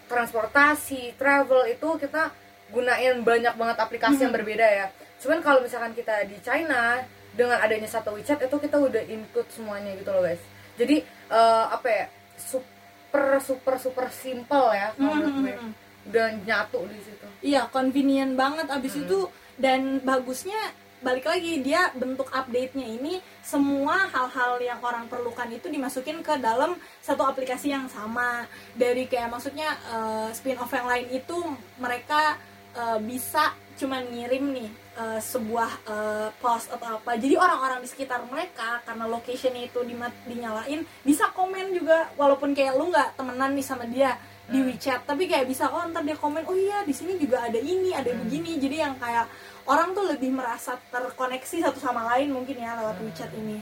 transportasi, 0.08 1.14
travel 1.16 1.66
itu 1.68 1.90
kita 1.98 2.34
gunain 2.70 3.22
banyak 3.22 3.54
banget 3.54 3.78
aplikasi 3.78 4.22
yang 4.22 4.34
berbeda 4.34 4.66
ya. 4.66 4.88
Cuman 5.18 5.42
kalau 5.42 5.60
misalkan 5.60 5.94
kita 5.94 6.26
di 6.26 6.38
China 6.40 7.02
dengan 7.30 7.58
adanya 7.58 7.86
satu 7.86 8.14
WeChat 8.14 8.42
itu 8.42 8.58
kita 8.58 8.78
udah 8.78 9.04
include 9.06 9.50
semuanya 9.50 9.94
gitu 9.94 10.10
loh 10.10 10.22
guys. 10.22 10.42
Jadi 10.78 11.02
eh, 11.30 11.66
apa 11.68 11.88
ya 11.88 12.06
super 12.38 13.42
super 13.42 13.76
super 13.78 14.08
simple 14.10 14.70
ya 14.72 14.94
kalau 14.94 15.14
menurut 15.16 15.36
gue. 15.44 15.56
Mhm. 15.58 15.72
udah 16.10 16.28
nyatu 16.42 16.80
di 16.90 16.98
situ. 17.06 17.26
Iya, 17.44 17.70
convenient 17.70 18.34
banget 18.34 18.66
abis 18.66 18.98
Hmm. 18.98 19.04
itu 19.06 19.20
dan 19.60 20.02
bagusnya 20.02 20.58
balik 21.00 21.26
lagi 21.26 21.64
dia 21.64 21.92
bentuk 21.96 22.28
update-nya 22.28 22.84
ini 22.84 23.14
semua 23.40 24.12
hal-hal 24.12 24.60
yang 24.60 24.80
orang 24.84 25.08
perlukan 25.08 25.48
itu 25.48 25.72
dimasukin 25.72 26.20
ke 26.20 26.36
dalam 26.38 26.76
satu 27.00 27.24
aplikasi 27.24 27.72
yang 27.72 27.88
sama 27.88 28.44
dari 28.76 29.08
kayak 29.08 29.32
maksudnya 29.32 29.80
eh, 29.88 30.30
spin-off 30.32 30.72
yang 30.72 30.88
lain 30.88 31.08
itu 31.10 31.38
mereka 31.80 32.36
eh, 32.76 33.00
bisa 33.00 33.56
cuman 33.80 34.12
ngirim 34.12 34.44
nih 34.52 34.70
eh, 35.00 35.20
sebuah 35.24 35.72
eh, 35.88 36.28
post 36.38 36.68
atau 36.68 37.00
apa 37.00 37.16
jadi 37.16 37.40
orang-orang 37.40 37.80
di 37.80 37.88
sekitar 37.88 38.20
mereka 38.28 38.84
karena 38.84 39.08
locationnya 39.08 39.72
itu 39.72 39.80
dima- 39.88 40.12
dinyalain 40.28 40.84
bisa 41.02 41.32
komen 41.32 41.72
juga 41.72 42.12
walaupun 42.20 42.52
kayak 42.52 42.76
lu 42.76 42.92
nggak 42.92 43.16
temenan 43.16 43.56
nih 43.56 43.64
sama 43.64 43.88
dia 43.88 44.20
di 44.50 44.58
Hmm. 44.60 44.66
WeChat 44.66 45.06
tapi 45.06 45.30
kayak 45.30 45.46
bisa 45.46 45.70
oh 45.70 45.86
ntar 45.94 46.02
dia 46.02 46.18
komen 46.18 46.42
oh 46.44 46.58
iya 46.58 46.82
di 46.82 46.90
sini 46.90 47.16
juga 47.16 47.46
ada 47.46 47.56
ini 47.56 47.94
ada 47.94 48.10
Hmm. 48.10 48.26
begini 48.26 48.58
jadi 48.58 48.90
yang 48.90 48.96
kayak 48.98 49.30
orang 49.70 49.94
tuh 49.94 50.06
lebih 50.10 50.34
merasa 50.34 50.82
terkoneksi 50.90 51.70
satu 51.70 51.78
sama 51.78 52.02
lain 52.16 52.34
mungkin 52.34 52.58
ya 52.58 52.74
lewat 52.82 52.98
Hmm. 52.98 53.06
WeChat 53.06 53.32
ini. 53.38 53.58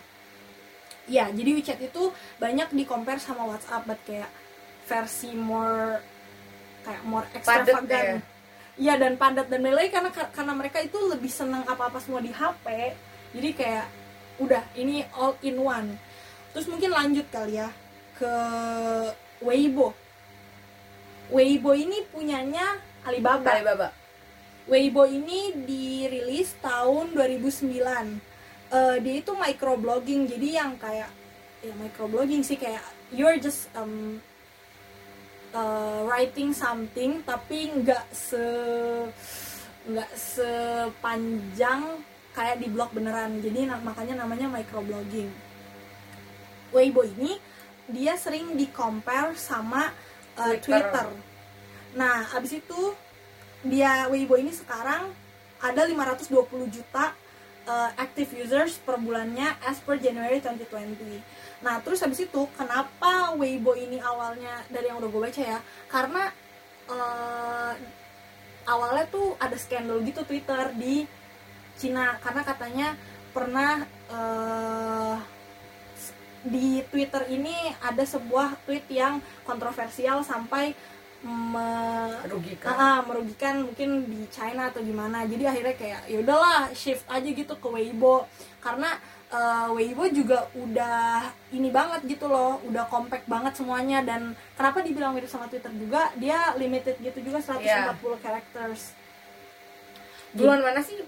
Ya 1.08 1.28
jadi 1.32 1.50
WeChat 1.56 1.80
itu 1.84 2.12
banyak 2.40 2.72
di 2.72 2.84
compare 2.88 3.20
sama 3.20 3.44
WhatsApp 3.48 3.84
but 3.84 4.00
kayak 4.08 4.32
versi 4.88 5.36
more 5.36 6.00
kayak 6.88 7.04
more 7.04 7.28
extravagant. 7.36 8.24
Iya 8.78 8.94
dan 8.96 9.18
padat 9.18 9.50
dan 9.52 9.66
lain-lain 9.66 9.90
karena 9.90 10.10
karena 10.14 10.54
mereka 10.54 10.78
itu 10.80 10.96
lebih 11.10 11.32
senang 11.34 11.66
apa-apa 11.66 11.98
semua 12.00 12.22
di 12.22 12.30
HP 12.32 12.94
jadi 13.36 13.50
kayak 13.58 13.86
udah 14.40 14.64
ini 14.80 15.04
all 15.18 15.36
in 15.44 15.60
one. 15.60 15.98
Terus 16.56 16.70
mungkin 16.72 16.94
lanjut 16.96 17.28
kali 17.28 17.60
ya 17.60 17.70
ke 18.16 18.34
Weibo. 19.44 19.92
Weibo 21.28 21.72
ini 21.76 22.06
punyanya 22.08 22.80
Alibaba. 23.04 23.52
Alibaba. 23.60 23.88
Weibo 24.68 25.08
ini 25.08 25.56
dirilis 25.64 26.56
tahun 26.60 27.16
2009 27.16 28.38
Eh, 28.68 28.98
dia 29.00 29.16
itu 29.24 29.32
microblogging 29.32 30.28
jadi 30.28 30.60
yang 30.60 30.76
kayak 30.76 31.08
ya 31.64 31.74
microblogging 31.80 32.44
sih 32.44 32.60
kayak 32.60 32.84
you're 33.16 33.40
just 33.40 33.72
um, 33.80 34.20
uh, 35.56 36.04
writing 36.04 36.52
something 36.52 37.24
tapi 37.24 37.72
nggak 37.80 38.04
se 38.12 38.44
nggak 39.88 40.12
sepanjang 40.20 42.04
kayak 42.36 42.60
di 42.60 42.68
blog 42.68 42.92
beneran 42.92 43.40
jadi 43.40 43.72
makanya 43.80 44.28
namanya 44.28 44.52
microblogging 44.52 45.32
Weibo 46.76 47.08
ini 47.08 47.40
dia 47.88 48.20
sering 48.20 48.60
di 48.60 48.68
compare 48.68 49.32
sama 49.40 49.96
uh, 50.36 50.60
Twitter. 50.60 51.08
Twitter. 51.08 51.08
Nah, 51.96 52.28
abis 52.36 52.60
itu 52.60 52.92
dia 53.68 54.08
Weibo 54.08 54.40
ini 54.40 54.52
sekarang 54.52 55.12
ada 55.62 55.82
520 55.84 56.70
juta 56.72 57.14
uh, 57.68 57.90
active 58.00 58.32
users 58.34 58.80
per 58.80 58.96
bulannya 58.98 59.54
as 59.68 59.78
per 59.84 60.00
January 60.00 60.40
2020. 60.40 61.20
Nah, 61.62 61.82
terus 61.84 62.00
habis 62.02 62.24
itu 62.24 62.42
kenapa 62.56 63.36
Weibo 63.36 63.76
ini 63.76 64.00
awalnya 64.00 64.64
dari 64.72 64.88
yang 64.90 65.04
udah 65.04 65.10
gue 65.12 65.22
baca 65.22 65.42
ya? 65.44 65.60
Karena 65.92 66.32
uh, 66.88 67.74
awalnya 68.68 69.06
tuh 69.12 69.36
ada 69.40 69.56
skandal 69.60 70.00
gitu 70.04 70.24
Twitter 70.24 70.72
di 70.76 71.08
Cina 71.78 72.18
karena 72.20 72.42
katanya 72.42 72.88
pernah 73.32 73.86
uh, 74.10 75.18
di 76.48 76.82
Twitter 76.90 77.28
ini 77.30 77.54
ada 77.84 78.02
sebuah 78.08 78.64
tweet 78.64 78.88
yang 78.90 79.20
kontroversial 79.44 80.24
sampai 80.24 80.74
me- 81.20 82.22
Rugikan. 82.24 82.68
Ah, 82.68 82.78
ah, 82.78 83.00
merugikan 83.02 83.64
mungkin 83.64 83.90
di 84.06 84.26
China 84.28 84.68
atau 84.68 84.80
gimana 84.80 85.24
jadi 85.24 85.50
akhirnya 85.50 85.74
kayak 85.74 86.02
ya 86.06 86.18
udahlah 86.20 86.70
shift 86.72 87.08
aja 87.08 87.26
gitu 87.26 87.54
ke 87.54 87.68
Weibo 87.68 88.30
karena 88.60 88.96
eh, 89.28 89.68
Weibo 89.68 90.06
juga 90.10 90.46
udah 90.54 91.26
ini 91.50 91.68
banget 91.70 92.06
gitu 92.08 92.26
loh 92.26 92.62
udah 92.64 92.86
compact 92.86 93.26
banget 93.26 93.54
semuanya 93.54 94.00
dan 94.02 94.22
kenapa 94.54 94.80
dibilang 94.80 95.12
mirip 95.12 95.26
sama 95.26 95.46
Twitter 95.46 95.74
juga 95.74 96.14
dia 96.14 96.54
limited 96.54 96.96
gitu 96.98 97.18
juga 97.24 97.40
140 97.40 97.60
Iya. 97.60 97.92
characters 98.18 98.94
Duluan 100.30 100.62
mana 100.62 100.80
sih? 100.80 101.02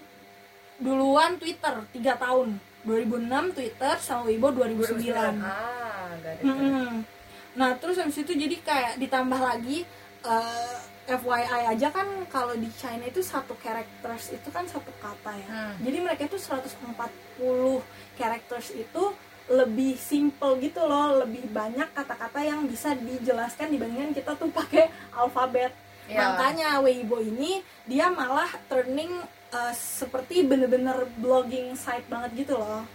duluan 0.79 1.35
Twitter 1.35 1.75
3 1.91 1.91
tahun 2.17 2.55
2006 2.81 3.27
Twitter 3.51 3.93
sama 3.99 4.23
Weibo 4.23 4.47
2009 4.49 5.11
Ah, 5.37 6.15
gak 6.17 6.33
ada. 6.33 6.41
Mm-mm. 6.41 7.03
Nah 7.59 7.75
terus 7.75 7.99
habis 7.99 8.15
itu 8.15 8.31
jadi 8.31 8.55
kayak 8.63 8.93
ditambah 9.03 9.35
lagi 9.35 9.83
eh, 10.23 10.75
FYI 11.09 11.75
aja 11.75 11.89
kan 11.91 12.07
kalau 12.31 12.55
di 12.55 12.69
China 12.77 13.03
itu 13.03 13.19
satu 13.19 13.57
characters 13.59 14.31
itu 14.31 14.47
kan 14.53 14.63
satu 14.63 14.93
kata 15.03 15.35
ya. 15.35 15.47
Hmm. 15.51 15.73
Jadi 15.83 15.97
mereka 15.99 16.21
itu 16.29 16.39
140 16.39 16.79
characters 18.15 18.71
itu 18.71 19.03
lebih 19.49 19.97
simple 19.97 20.61
gitu 20.61 20.85
loh, 20.85 21.25
lebih 21.25 21.49
banyak 21.49 21.89
kata-kata 21.97 22.39
yang 22.45 22.69
bisa 22.69 22.93
dijelaskan 22.93 23.73
dibandingkan 23.73 24.13
kita 24.13 24.37
tuh 24.37 24.53
pakai 24.53 24.87
alfabet. 25.11 25.73
Ya. 26.05 26.31
Makanya 26.31 26.79
Weibo 26.85 27.17
ini 27.19 27.65
dia 27.89 28.13
malah 28.13 28.49
turning 28.69 29.19
eh, 29.51 29.73
seperti 29.73 30.45
bener-bener 30.45 31.09
blogging 31.17 31.73
site 31.73 32.05
banget 32.05 32.45
gitu 32.45 32.55
loh. 32.55 32.85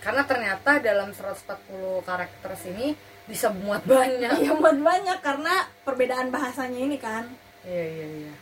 Karena 0.00 0.24
ternyata 0.24 0.80
dalam 0.80 1.12
140 1.12 2.08
karakter 2.08 2.56
sini 2.56 2.96
bisa 3.28 3.52
muat 3.52 3.84
banyak. 3.84 4.40
Iya 4.40 4.56
buat 4.56 4.80
banyak 4.80 5.18
karena 5.20 5.68
perbedaan 5.84 6.32
bahasanya 6.32 6.80
ini 6.80 6.96
kan. 6.96 7.28
Iya, 7.68 7.84
iya, 7.84 8.06
iya. 8.24 8.34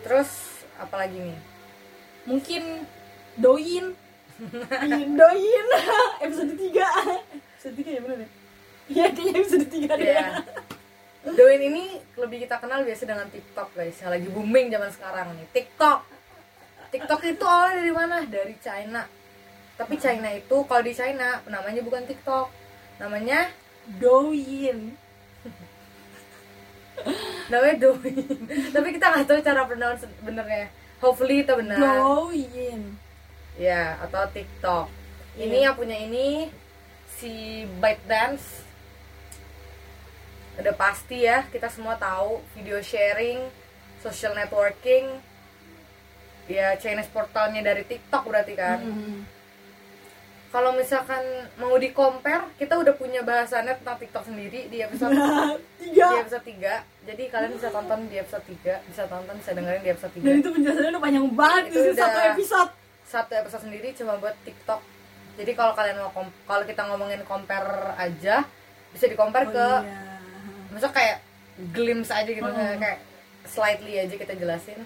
Terus 0.00 0.64
apalagi 0.80 1.20
nih? 1.20 1.38
Mungkin 2.24 2.88
doin. 3.36 3.92
Doin. 5.20 5.66
episode 6.24 6.52
3. 6.56 6.68
episode 7.56 7.76
3 7.76 7.96
ya 7.96 8.00
bener 8.04 8.18
ya? 8.24 8.28
Iya 8.86 9.04
kayaknya 9.12 9.34
episode 9.40 9.68
3 9.68 9.96
deh. 9.96 10.08
Iya. 10.12 10.26
Doin 11.26 11.60
ini 11.60 11.84
lebih 12.16 12.44
kita 12.44 12.60
kenal 12.60 12.84
biasa 12.84 13.02
dengan 13.08 13.28
TikTok 13.32 13.72
guys, 13.72 13.96
yang 14.00 14.12
lagi 14.12 14.28
booming 14.32 14.68
zaman 14.72 14.90
sekarang 14.92 15.26
nih. 15.36 15.46
TikTok. 15.52 16.00
TikTok 16.92 17.20
itu 17.28 17.44
awalnya 17.44 17.76
dari 17.80 17.92
mana? 17.92 18.16
Dari 18.24 18.56
China. 18.60 19.04
tapi 19.76 20.00
China 20.00 20.32
itu 20.32 20.56
kalau 20.64 20.80
di 20.80 20.96
China 20.96 21.36
namanya 21.52 21.84
bukan 21.84 22.08
TikTok 22.08 22.48
namanya 22.96 23.44
Douyin. 23.86 24.94
Namanya 27.50 27.76
Douyin. 27.78 28.38
Tapi 28.74 28.88
kita 28.92 29.06
nggak 29.12 29.26
tahu 29.26 29.38
cara 29.40 29.62
pronounce 29.64 30.02
benernya. 30.20 30.66
Hopefully 30.98 31.44
itu 31.44 31.52
benar. 31.54 31.78
Douyin. 31.78 32.98
Ya 33.56 33.96
atau 34.02 34.26
TikTok. 34.28 34.90
Ini 35.36 35.62
Iya. 35.62 35.64
yang 35.70 35.74
punya 35.76 35.96
ini 35.96 36.50
si 37.16 37.64
ByteDance. 37.78 38.64
Udah 40.56 40.74
pasti 40.74 41.28
ya 41.28 41.44
kita 41.52 41.68
semua 41.68 41.94
tahu 41.96 42.40
video 42.56 42.80
sharing 42.80 43.44
social 44.00 44.32
networking. 44.32 45.20
Ya 46.48 46.78
Chinese 46.78 47.10
portalnya 47.12 47.60
dari 47.60 47.84
TikTok 47.84 48.24
berarti 48.24 48.54
kan. 48.56 48.80
Mm. 48.80 49.35
Kalau 50.56 50.72
misalkan 50.72 51.20
mau 51.54 51.76
di 51.76 51.92
compare 51.92 52.48
kita 52.56 52.74
udah 52.74 52.94
punya 52.94 53.20
bahasannya 53.20 53.76
tentang 53.76 53.98
TikTok 53.98 54.24
sendiri 54.24 54.66
di 54.66 54.80
episode 54.80 55.12
Nah, 55.12 55.52
di 55.76 55.92
episode 56.18 56.44
3 56.46 56.56
jadi 57.04 57.22
kalian 57.28 57.52
bisa 57.52 57.68
tonton 57.68 58.08
di 58.08 58.16
episode 58.16 58.40
3 58.42 58.88
bisa 58.88 59.04
tonton 59.04 59.36
bisa 59.36 59.52
dengerin 59.52 59.82
di 59.82 59.90
episode 59.90 60.12
3 60.14 60.22
dan 60.22 60.34
itu 60.38 60.48
penjelasannya 60.50 60.90
udah 60.90 61.02
panjang 61.02 61.26
banget 61.30 61.62
Itu 61.66 61.78
udah- 61.84 61.96
satu 61.98 62.18
episode. 62.26 62.70
satu 63.06 63.32
episode 63.36 63.62
sendiri 63.62 63.88
cuma 63.92 64.16
buat 64.16 64.34
TikTok. 64.42 64.80
Jadi 65.36 65.52
kalau 65.52 65.72
kalian 65.72 66.00
mau 66.00 66.10
kalau 66.42 66.64
kita 66.64 66.82
ngomongin 66.84 67.20
compare 67.22 67.68
aja 67.94 68.42
bisa 68.90 69.04
di 69.04 69.14
compare 69.14 69.46
Oh, 69.46 69.52
ke 69.52 69.66
iya. 69.84 70.00
misal 70.70 70.90
kayak 70.90 71.20
glimpse 71.70 72.10
aja 72.10 72.26
gitu 72.26 72.42
Mm-mm. 72.42 72.76
kayak 72.76 72.98
slightly 73.44 73.94
aja 73.94 74.10
kita 74.12 74.32
jelasin. 74.32 74.80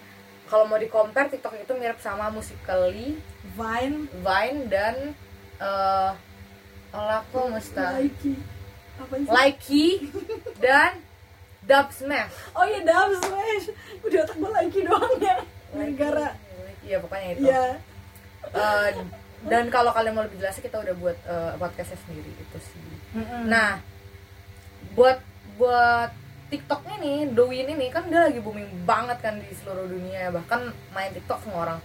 Kalau 0.45 0.67
mau 0.67 0.77
di 0.77 0.87
compare 0.87 1.31
TikTok 1.31 1.55
itu 1.57 1.73
mirip 1.73 1.97
sama 1.97 2.27
Musical.ly, 2.29 3.15
Vine. 3.53 3.99
Vine 4.12 4.61
dan 4.67 5.15
eh 5.61 6.11
Olako 6.90 7.40
Musta, 7.49 7.95
Likey 9.31 10.11
dan 10.59 10.99
Dub 11.62 11.88
Smash. 11.90 12.33
oh 12.52 12.64
iya 12.64 12.81
Dub 12.83 13.11
Smash 13.17 13.67
udah 14.00 14.19
otak 14.21 14.37
gue 14.37 14.50
Likey 14.50 14.81
doang 14.83 15.14
ya 15.19 15.37
negara 15.73 16.29
Iya 16.81 16.97
pokoknya 16.99 17.29
itu. 17.31 17.43
iya 17.45 17.64
Eh, 18.43 18.88
dan 19.43 19.69
kalau 19.69 19.93
kalian 19.93 20.12
mau 20.12 20.25
lebih 20.25 20.40
jelasnya 20.40 20.64
kita 20.64 20.81
udah 20.81 20.95
buat 20.97 21.19
eh, 21.23 21.52
podcastnya 21.55 22.00
sendiri 22.00 22.33
itu 22.33 22.59
sih. 22.59 22.81
Mm-mm. 23.14 23.47
Nah, 23.47 23.85
buat 24.90 25.21
buat 25.55 26.09
TikTok 26.49 26.83
ini, 26.95 27.29
Douyin 27.29 27.69
ini 27.69 27.87
kan 27.88 28.09
dia 28.09 28.26
lagi 28.26 28.40
booming 28.40 28.64
banget 28.83 29.21
kan 29.21 29.37
di 29.37 29.52
seluruh 29.55 29.87
dunia 29.87 30.29
bahkan 30.31 30.61
main 30.90 31.12
TikTok 31.12 31.37
semua 31.40 31.69
orang. 31.69 31.81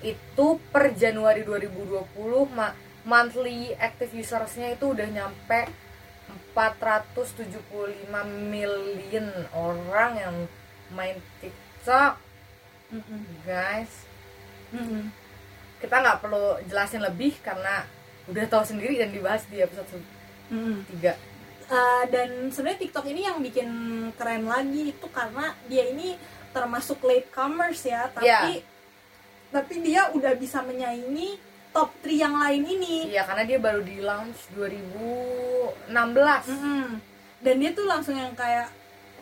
Itu 0.00 0.62
per 0.70 0.94
Januari 0.94 1.42
2020 1.42 2.06
ma- 2.48 2.72
monthly 3.08 3.72
active 3.74 4.12
usersnya 4.12 4.76
itu 4.76 4.92
udah 4.92 5.08
nyampe 5.08 5.64
475 6.52 8.12
million 8.52 9.26
orang 9.54 10.12
yang 10.14 10.36
main 10.90 11.16
TikTok, 11.40 12.20
guys. 13.42 13.92
Kita 15.78 15.94
nggak 15.94 16.20
perlu 16.20 16.58
jelasin 16.66 17.00
lebih 17.00 17.38
karena 17.40 17.86
udah 18.26 18.44
tahu 18.44 18.64
sendiri 18.66 18.98
dan 18.98 19.08
dibahas 19.08 19.48
di 19.48 19.56
episode 19.58 19.88
Mm-mm. 20.50 20.84
3 21.00 21.36
Uh, 21.68 22.00
dan 22.08 22.48
sebenarnya 22.48 22.80
TikTok 22.80 23.04
ini 23.12 23.28
yang 23.28 23.44
bikin 23.44 23.68
keren 24.16 24.48
lagi 24.48 24.88
itu 24.88 25.04
karena 25.12 25.52
dia 25.68 25.84
ini 25.84 26.16
termasuk 26.48 26.96
late 27.04 27.28
commerce 27.28 27.84
ya, 27.84 28.08
tapi 28.08 28.24
Iya. 28.24 28.64
tapi 29.52 29.84
dia 29.84 30.08
udah 30.16 30.32
bisa 30.32 30.64
menyaingi 30.64 31.36
top 31.78 31.94
3 32.02 32.10
yang 32.18 32.34
lain 32.34 32.62
ini. 32.66 32.96
Iya 33.08 33.22
karena 33.22 33.46
dia 33.46 33.58
baru 33.58 33.80
di 33.80 34.02
launch 34.02 34.50
2016. 34.52 35.86
Mm-mm. 36.50 36.98
Dan 37.38 37.54
dia 37.56 37.70
tuh 37.70 37.86
langsung 37.86 38.18
yang 38.18 38.34
kayak 38.34 38.66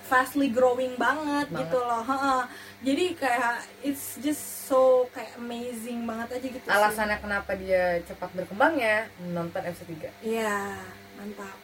fastly 0.02 0.48
growing 0.48 0.96
banget, 0.96 1.50
Banget. 1.50 1.68
gitu 1.68 1.78
loh. 1.78 2.00
Ha-ha. 2.00 2.48
Jadi 2.80 3.12
kayak 3.12 3.60
it's 3.82 4.16
just 4.18 4.40
so 4.64 5.04
kayak 5.10 5.36
amazing 5.36 6.08
banget 6.08 6.28
aja 6.32 6.46
gitu. 6.48 6.64
sih. 6.64 6.72
Alasannya 6.72 7.18
kenapa 7.18 7.52
dia 7.54 8.00
cepat 8.02 8.32
berkembangnya 8.32 9.04
nonton 9.28 9.60
episode 9.60 9.92
3. 9.92 10.08
Iya, 10.24 10.80
mantap. 11.14 11.56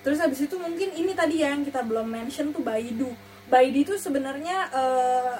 Terus 0.00 0.22
habis 0.22 0.38
itu 0.38 0.54
mungkin 0.54 0.94
ini 0.94 1.10
tadi 1.10 1.42
ya 1.42 1.50
yang 1.50 1.66
kita 1.66 1.82
belum 1.82 2.06
mention 2.06 2.54
tuh 2.54 2.62
Baidu. 2.62 3.10
Baidu 3.50 3.82
itu 3.82 3.94
sebenarnya 3.98 4.70
eh, 4.70 5.34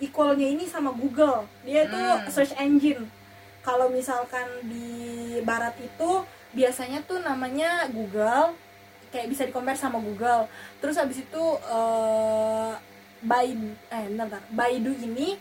equalnya 0.00 0.48
ini 0.48 0.64
sama 0.64 0.92
Google. 0.92 1.44
Dia 1.60 1.84
itu 1.84 2.00
Hmm. 2.00 2.24
search 2.30 2.56
engine. 2.56 3.04
Kalau 3.66 3.90
misalkan 3.90 4.46
di 4.62 4.94
barat 5.42 5.74
itu 5.82 6.22
biasanya 6.54 7.02
tuh 7.02 7.18
namanya 7.18 7.90
Google, 7.90 8.54
kayak 9.10 9.26
bisa 9.26 9.42
di-compare 9.42 9.74
sama 9.74 9.98
Google. 9.98 10.46
Terus 10.78 10.94
habis 10.94 11.18
itu 11.18 11.44
eh 11.66 12.72
Baidu 13.26 13.74
eh 13.90 14.06
bentar, 14.06 14.30
bentar. 14.30 14.42
Baidu 14.54 14.94
ini 14.94 15.34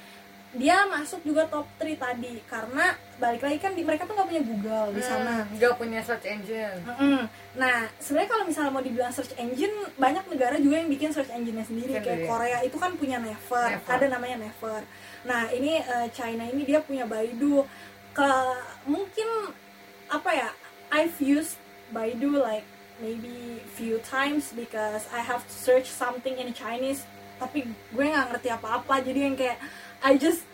dia 0.55 0.87
masuk 0.87 1.19
juga 1.27 1.43
top 1.51 1.67
3 1.77 1.99
tadi 1.99 2.39
karena 2.47 2.95
balik 3.19 3.43
lagi 3.43 3.59
kan 3.59 3.75
di, 3.75 3.83
mereka 3.83 4.07
tuh 4.07 4.15
nggak 4.15 4.29
punya 4.31 4.43
Google 4.47 4.87
di 4.95 5.03
sana. 5.03 5.43
Hmm, 5.43 5.59
Gak 5.59 5.75
punya 5.75 5.99
search 5.99 6.23
engine. 6.23 6.79
Mm-mm. 6.87 7.27
Nah, 7.59 7.91
sebenarnya 7.99 8.29
kalau 8.31 8.43
misalnya 8.47 8.71
mau 8.71 8.79
dibilang 8.79 9.11
search 9.11 9.35
engine, 9.35 9.75
banyak 9.99 10.23
negara 10.31 10.55
juga 10.55 10.79
yang 10.79 10.87
bikin 10.87 11.11
search 11.11 11.27
engine-nya 11.27 11.67
sendiri. 11.67 11.99
Sendiri. 11.99 12.07
Kayak 12.07 12.31
Korea 12.31 12.59
itu 12.63 12.77
kan 12.79 12.95
punya 12.95 13.19
Naver, 13.19 13.67
Naver. 13.75 13.91
ada 13.99 14.05
namanya 14.07 14.47
Naver. 14.47 14.81
Nah, 15.27 15.41
ini 15.51 15.75
eh, 15.75 16.07
China 16.15 16.43
ini 16.47 16.63
dia 16.63 16.79
punya 16.79 17.03
Baidu. 17.03 17.67
Ke 18.15 18.29
mungkin 18.87 19.51
apa 20.07 20.31
ya? 20.31 20.49
I've 20.89 21.17
used 21.19 21.59
Baidu 21.91 22.39
like 22.39 22.63
maybe 22.97 23.59
few 23.75 23.99
times 24.01 24.55
because 24.55 25.03
I 25.11 25.19
have 25.19 25.43
to 25.43 25.51
search 25.53 25.91
something 25.91 26.39
in 26.39 26.55
Chinese, 26.55 27.03
tapi 27.35 27.67
gue 27.67 28.05
nggak 28.07 28.31
ngerti 28.31 28.49
apa-apa. 28.49 29.03
Jadi 29.03 29.19
yang 29.19 29.35
kayak 29.35 29.59
I 29.99 30.15
just 30.15 30.47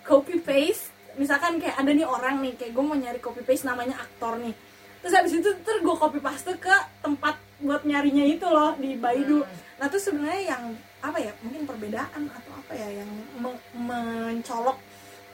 copy 0.00 0.38
paste 0.38 0.88
misalkan 1.18 1.58
kayak 1.58 1.74
ada 1.74 1.90
nih 1.90 2.06
orang 2.06 2.38
nih 2.38 2.54
kayak 2.54 2.72
gue 2.72 2.84
mau 2.86 2.94
nyari 2.94 3.18
copy 3.18 3.42
paste 3.42 3.66
namanya 3.66 3.98
aktor 3.98 4.38
nih 4.38 4.54
terus 5.02 5.12
habis 5.12 5.32
itu 5.34 5.50
terus 5.66 5.80
gue 5.82 5.96
copy 5.98 6.22
paste 6.22 6.54
ke 6.56 6.70
tempat 7.02 7.34
buat 7.58 7.82
nyarinya 7.82 8.24
itu 8.24 8.46
loh 8.46 8.78
di 8.78 8.94
Baidu 8.94 9.42
Hmm. 9.42 9.50
nah 9.76 9.90
itu 9.90 9.98
sebenarnya 9.98 10.56
yang 10.56 10.64
apa 11.02 11.18
ya 11.18 11.32
mungkin 11.42 11.66
perbedaan 11.66 12.30
atau 12.30 12.52
apa 12.54 12.72
ya 12.72 13.02
yang 13.02 13.10
me- 13.36 13.64
mencolok 13.74 14.78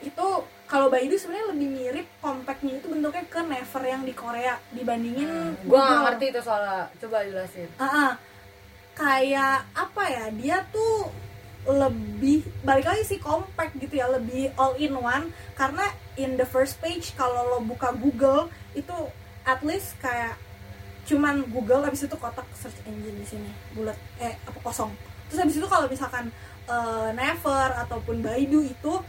itu 0.00 0.26
kalau 0.66 0.90
Baidu 0.90 1.14
sebenarnya 1.14 1.54
lebih 1.54 1.68
mirip 1.70 2.06
compactnya 2.18 2.82
itu 2.82 2.86
bentuknya 2.90 3.24
ke 3.30 3.40
Never 3.46 3.82
yang 3.86 4.02
di 4.02 4.14
Korea 4.14 4.58
dibandingin 4.74 5.54
Gue 5.62 5.78
gak 5.78 6.02
ngerti 6.10 6.24
itu 6.34 6.40
soalnya. 6.42 6.90
Coba 6.98 7.22
jelasin. 7.22 7.70
Ah, 7.78 7.86
ah. 7.86 8.12
kayak 8.96 9.68
apa 9.76 10.04
ya 10.08 10.24
dia 10.32 10.56
tuh 10.72 11.12
lebih 11.66 12.46
balik 12.62 12.86
lagi 12.86 13.02
sih 13.04 13.18
compact 13.20 13.74
gitu 13.76 13.98
ya 13.98 14.06
lebih 14.08 14.54
all 14.56 14.78
in 14.78 14.94
one 14.96 15.34
karena 15.58 15.82
in 16.16 16.38
the 16.38 16.46
first 16.46 16.78
page 16.78 17.12
kalau 17.18 17.44
lo 17.44 17.58
buka 17.60 17.92
Google 17.98 18.48
itu 18.72 18.94
at 19.44 19.60
least 19.66 19.98
kayak 19.98 20.38
cuman 21.06 21.44
Google 21.50 21.82
habis 21.82 22.06
itu 22.06 22.16
kotak 22.16 22.46
search 22.54 22.78
engine 22.86 23.18
di 23.18 23.26
sini 23.26 23.50
bulat 23.74 23.98
eh 24.22 24.34
apa 24.46 24.58
kosong 24.62 24.94
terus 25.28 25.42
habis 25.42 25.58
itu 25.58 25.66
kalau 25.66 25.90
misalkan 25.90 26.30
eh, 26.70 27.08
Never 27.12 27.68
ataupun 27.84 28.22
Baidu 28.22 28.62
itu 28.62 29.02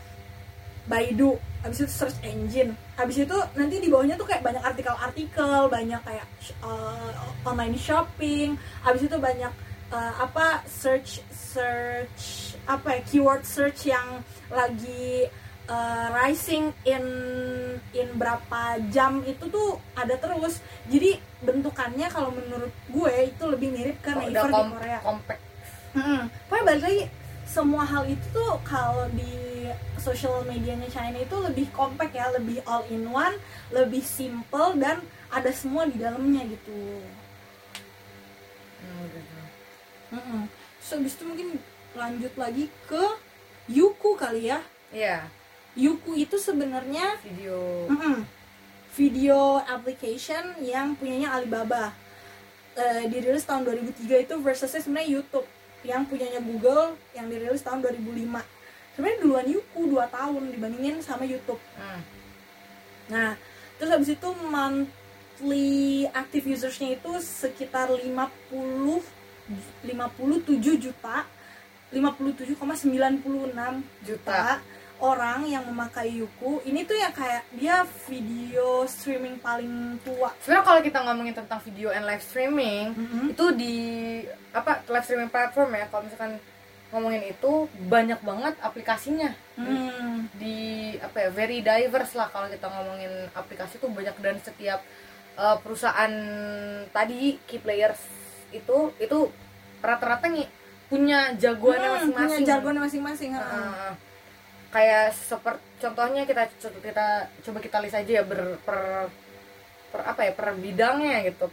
Baidu 0.89 1.37
habis 1.67 1.83
itu 1.83 1.91
search 1.91 2.15
engine. 2.23 2.71
Habis 2.95 3.27
itu 3.27 3.37
nanti 3.53 3.75
di 3.77 3.91
bawahnya 3.91 4.15
tuh 4.15 4.23
kayak 4.23 4.41
banyak 4.41 4.63
artikel-artikel 4.63 5.67
banyak 5.67 5.99
kayak 6.01 6.25
eh, 6.63 7.11
online 7.43 7.75
shopping. 7.75 8.55
Habis 8.81 9.05
itu 9.05 9.17
banyak 9.19 9.51
eh, 9.91 10.13
apa 10.17 10.63
search 10.63 11.19
search 11.29 12.23
apa 12.63 12.87
ya 12.95 13.01
keyword 13.03 13.43
search 13.43 13.85
yang 13.85 14.23
lagi 14.47 15.27
eh, 15.67 16.07
rising 16.15 16.71
in 16.83 17.05
in 17.91 18.07
berapa 18.15 18.61
jam 18.87 19.19
itu 19.23 19.45
tuh 19.47 19.75
ada 19.93 20.15
terus. 20.15 20.63
Jadi 20.87 21.19
bentukannya 21.37 22.07
kalau 22.07 22.31
menurut 22.31 22.71
gue 22.87 23.13
itu 23.27 23.43
lebih 23.43 23.69
mirip 23.69 23.97
ke 23.99 24.09
Oh, 24.09 24.23
Naver 24.23 24.49
di 24.49 24.63
Korea. 24.73 24.99
compact. 25.03 25.41
Hmm, 25.91 26.21
pokoknya 26.47 26.63
balik 26.63 26.83
lagi 26.83 27.03
semua 27.47 27.83
hal 27.83 28.03
itu 28.05 28.25
tuh 28.29 28.59
kalau 28.61 29.07
di 29.11 29.46
social 30.07 30.47
medianya 30.47 30.87
China 30.87 31.19
itu 31.19 31.35
lebih 31.43 31.67
compact 31.75 32.15
ya, 32.15 32.31
lebih 32.31 32.63
all 32.63 32.87
in 32.87 33.11
one, 33.11 33.35
lebih 33.75 33.99
simple 33.99 34.79
dan 34.79 35.03
ada 35.27 35.51
semua 35.51 35.83
di 35.83 35.99
dalamnya 35.99 36.47
gitu. 36.47 36.79
Hmm, 38.79 39.03
gitu. 39.11 39.39
Mm-mm. 40.15 40.41
Terus 40.79 40.91
habis 40.95 41.13
itu 41.19 41.23
mungkin 41.27 41.49
lanjut 41.91 42.33
lagi 42.39 42.71
ke 42.87 43.03
Youku 43.67 44.15
kali 44.15 44.47
ya. 44.47 44.63
Iya, 44.95 45.27
Youku 45.75 46.15
itu 46.15 46.39
sebenarnya 46.39 47.19
video 47.19 47.91
mm-mm, 47.91 48.23
video 48.95 49.59
application 49.67 50.55
yang 50.63 50.95
punyanya 50.95 51.35
Alibaba. 51.35 51.91
Eh, 52.77 53.11
dirilis 53.11 53.43
tahun 53.43 53.67
2003 53.67 54.23
itu 54.23 54.35
versusnya 54.39 54.79
sebenarnya 54.79 55.19
YouTube 55.19 55.47
yang 55.83 56.07
punyanya 56.07 56.39
Google 56.39 56.95
yang 57.11 57.27
dirilis 57.27 57.65
tahun 57.65 57.83
2005 57.83 58.56
sebenarnya 58.97 59.19
duluan 59.21 59.45
Youku 59.45 59.93
2 59.93 60.09
tahun 60.09 60.43
dibandingin 60.51 60.97
sama 60.99 61.21
YouTube. 61.23 61.61
Hmm. 61.77 62.01
nah 63.07 63.37
terus 63.77 63.93
habis 63.93 64.09
itu 64.09 64.29
monthly 64.49 65.69
active 66.11 66.49
usersnya 66.49 66.97
itu 66.97 67.11
sekitar 67.21 67.93
50 67.93 68.03
57 69.85 69.85
juta 70.75 71.23
57,96 71.87 72.83
juta 74.03 74.59
orang 74.97 75.45
yang 75.45 75.63
memakai 75.63 76.09
Yuku. 76.09 76.59
Ini 76.65 76.83
tuh 76.83 76.97
ya 76.97 77.13
kayak 77.13 77.45
dia 77.53 77.85
video 78.09 78.83
streaming 78.89 79.37
paling 79.37 79.95
tua. 80.01 80.33
Sebenarnya 80.41 80.65
kalau 80.65 80.81
kita 80.81 80.99
ngomongin 81.05 81.35
tentang 81.37 81.61
video 81.61 81.93
and 81.93 82.03
live 82.03 82.19
streaming 82.19 82.91
Mhm. 82.91 83.23
itu 83.31 83.45
di 83.53 83.75
apa 84.51 84.81
live 84.89 85.05
streaming 85.05 85.29
platform 85.29 85.77
ya. 85.77 85.85
Kalau 85.87 86.01
misalkan 86.03 86.41
ngomongin 86.87 87.23
itu 87.27 87.67
banyak 87.87 88.19
banget 88.23 88.55
aplikasinya. 88.63 89.31
Hmm. 89.57 90.29
di 90.37 90.93
apa 91.01 91.17
ya 91.17 91.29
very 91.33 91.65
diverse 91.65 92.13
lah 92.13 92.29
kalau 92.29 92.45
kita 92.51 92.67
ngomongin 92.69 93.09
aplikasi 93.33 93.81
tuh 93.81 93.89
banyak. 93.89 94.13
Dan 94.21 94.37
setiap 94.39 94.83
uh, 95.35 95.57
perusahaan 95.59 96.13
tadi 96.93 97.41
key 97.49 97.57
players 97.57 97.97
itu 98.53 98.93
itu 99.01 99.27
rata-rata 99.81 100.29
nih 100.29 100.47
punya 100.87 101.35
jagoannya 101.35 101.89
Hmm, 101.89 101.95
masing-masing. 101.97 102.29
punya 102.31 102.47
jargon 102.47 102.77
masing-masing. 102.79 103.31
Uh, 103.35 103.91
kayak 104.71 105.11
seperti 105.15 105.63
contohnya 105.81 106.23
kita 106.23 106.43
kita 106.83 107.07
coba 107.43 107.59
kita 107.63 107.77
list 107.83 107.97
aja 107.97 108.11
ya 108.19 108.23
ber, 108.23 108.59
per, 108.63 109.09
per 109.91 110.01
apa 110.05 110.21
ya 110.27 110.31
per 110.37 110.53
bidangnya 110.55 111.23
gitu. 111.27 111.47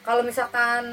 Kalau 0.00 0.22
misalkan 0.24 0.84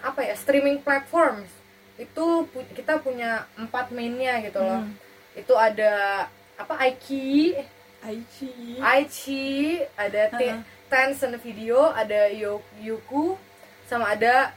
apa 0.00 0.20
ya 0.22 0.34
streaming 0.36 0.80
platforms 0.84 1.48
itu 1.96 2.24
pu- 2.46 2.68
kita 2.72 3.00
punya 3.00 3.30
empat 3.54 3.88
mainnya 3.90 4.40
gitu 4.40 4.58
loh. 4.58 4.82
Hmm. 4.82 4.92
itu 5.32 5.52
ada 5.52 6.24
apa 6.56 6.74
Aiki 6.78 7.52
Aichi. 8.00 8.78
Aichi 8.78 9.44
ada 9.94 10.30
T- 10.30 10.44
Uh-huh. 10.46 10.62
Tencent 10.86 11.34
Video 11.40 11.90
ada 11.90 12.30
Yo- 12.30 12.62
Youku 12.78 13.34
sama 13.84 14.14
ada 14.14 14.54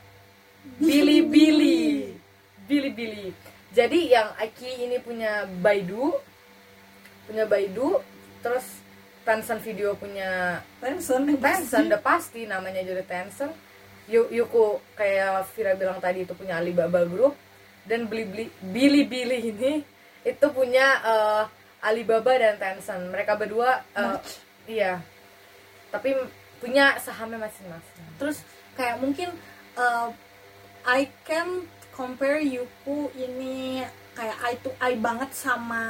Bilibili. 0.78 2.14
Bilibili. 2.70 3.34
Jadi 3.70 4.10
yang 4.10 4.30
Aiki 4.36 4.86
ini 4.86 4.98
punya 5.00 5.44
Baidu 5.60 6.14
punya 7.26 7.46
Baidu 7.46 8.02
terus 8.40 8.66
Tencent 9.22 9.62
Video 9.62 9.94
punya 9.94 10.62
Tencent 10.80 11.26
Tencent 11.38 11.86
udah 11.88 12.02
pasti 12.02 12.46
namanya 12.46 12.82
juga 12.82 13.02
Tencent 13.04 13.54
Yu- 14.10 14.32
Yuku 14.34 14.82
kayak 14.98 15.46
Vira 15.54 15.78
bilang 15.78 16.02
tadi 16.02 16.26
itu 16.26 16.34
punya 16.34 16.58
Alibaba 16.58 17.06
Group. 17.06 17.38
Dan 17.86 18.06
Bilibili 18.06 18.50
Bilibili 18.62 19.38
ini 19.50 19.74
itu 20.22 20.46
punya 20.52 20.88
eh, 21.02 21.44
Alibaba 21.86 22.34
dan 22.36 22.60
Tencent. 22.60 23.08
Mereka 23.08 23.38
berdua 23.40 23.86
Merge. 23.96 24.42
iya. 24.68 25.00
Tapi 25.90 26.14
punya 26.60 27.00
sahamnya 27.00 27.48
masing-masing. 27.48 28.06
Terus 28.20 28.38
kayak 28.76 29.00
mungkin 29.00 29.32
uh, 29.74 30.12
I 30.86 31.08
can 31.24 31.66
compare 31.96 32.38
Yuku 32.44 33.10
ini 33.16 33.82
kayak 34.20 34.38
eye 34.44 34.60
to 34.60 34.72
eye 34.84 35.00
banget 35.00 35.32
sama 35.32 35.84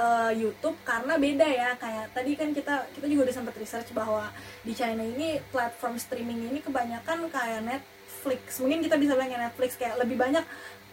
uh, 0.00 0.32
YouTube 0.32 0.80
karena 0.80 1.20
beda 1.20 1.44
ya. 1.44 1.70
Kayak 1.76 2.16
tadi 2.16 2.32
kan 2.40 2.48
kita 2.56 2.74
kita 2.96 3.04
juga 3.04 3.28
udah 3.28 3.36
sempat 3.36 3.54
research 3.60 3.92
bahwa 3.92 4.32
di 4.64 4.72
China 4.72 5.04
ini 5.04 5.44
platform 5.52 6.00
streaming 6.00 6.48
ini 6.48 6.64
kebanyakan 6.64 7.28
kayak 7.28 7.60
Netflix. 7.60 8.64
Mungkin 8.64 8.80
kita 8.80 8.96
bisa 8.96 9.12
bilang 9.12 9.28
kayak 9.28 9.52
Netflix 9.52 9.76
kayak 9.76 10.00
lebih 10.00 10.16
banyak 10.16 10.44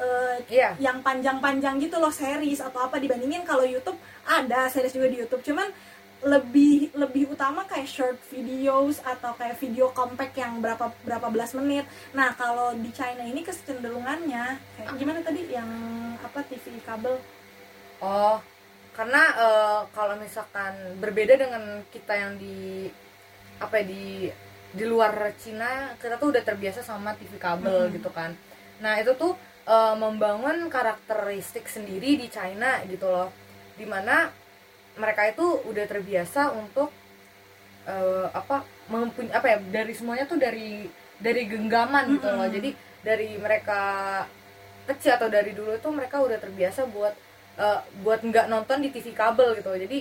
uh, 0.03 0.35
iya. 0.51 0.75
yang 0.75 0.99
panjang-panjang 0.99 1.79
gitu 1.79 1.95
loh 2.03 2.11
series 2.11 2.59
atau 2.59 2.83
apa. 2.83 2.99
Dibandingin 2.99 3.47
kalau 3.47 3.63
YouTube 3.63 3.95
ada 4.27 4.67
series 4.67 4.91
juga 4.91 5.07
di 5.07 5.23
YouTube. 5.23 5.47
Cuman 5.47 5.71
lebih 6.21 6.93
lebih 6.93 7.33
utama 7.33 7.65
kayak 7.65 7.89
short 7.89 8.19
videos 8.29 9.01
atau 9.01 9.33
kayak 9.33 9.57
video 9.57 9.89
compact 9.89 10.37
yang 10.37 10.61
berapa 10.61 10.93
berapa 11.01 11.27
belas 11.29 11.57
menit. 11.57 11.83
Nah 12.13 12.37
kalau 12.37 12.77
di 12.77 12.93
China 12.93 13.25
ini 13.25 13.41
kecenderungannya 13.41 14.45
kayak 14.77 14.91
gimana 14.95 15.19
tadi 15.21 15.49
yang 15.49 15.69
apa 16.21 16.45
TV 16.45 16.77
kabel? 16.81 17.17
oh 17.99 18.41
karena 18.91 19.21
eh, 19.37 19.79
kalau 19.93 20.17
misalkan 20.17 20.73
berbeda 20.97 21.37
dengan 21.37 21.85
kita 21.87 22.17
yang 22.17 22.33
di 22.35 22.89
apa 23.57 23.77
ya 23.77 23.85
di 23.85 24.05
di 24.71 24.85
luar 24.89 25.13
Cina 25.37 25.93
kita 25.95 26.17
tuh 26.17 26.33
udah 26.33 26.41
terbiasa 26.41 26.81
sama 26.81 27.13
TV 27.13 27.37
kabel 27.37 27.87
Mhm. 27.87 27.93
gitu 27.93 28.09
kan 28.09 28.33
nah 28.81 28.97
itu 28.97 29.13
tuh 29.13 29.37
eh, 29.63 29.95
membangun 29.95 30.65
karakteristik 30.67 31.69
sendiri 31.69 32.17
di 32.17 32.27
China 32.27 32.81
gitu 32.83 33.05
loh 33.05 33.29
di 33.77 33.85
mana 33.85 34.33
mereka 34.99 35.27
itu 35.29 35.45
udah 35.67 35.85
terbiasa 35.87 36.51
untuk 36.55 36.91
eh, 37.87 38.27
apa 38.31 38.63
mempunyai 38.91 39.33
apa 39.35 39.47
ya 39.47 39.57
dari 39.61 39.93
semuanya 39.95 40.25
tuh 40.27 40.39
dari 40.39 40.87
dari 41.21 41.41
genggaman 41.47 42.17
gitu 42.17 42.27
loh. 42.27 42.47
Jadi 42.49 42.69
dari 43.01 43.37
mereka 43.37 43.81
kecil 44.89 45.17
atau 45.17 45.29
dari 45.29 45.53
dulu 45.53 45.77
itu 45.77 45.89
mereka 45.93 46.19
udah 46.21 46.37
terbiasa 46.41 46.89
buat 46.89 47.13
eh, 47.59 47.79
buat 48.03 48.19
nggak 48.25 48.49
nonton 48.49 48.81
di 48.83 48.89
TV 48.89 49.13
kabel 49.13 49.57
gitu 49.57 49.71
jadi 49.73 49.99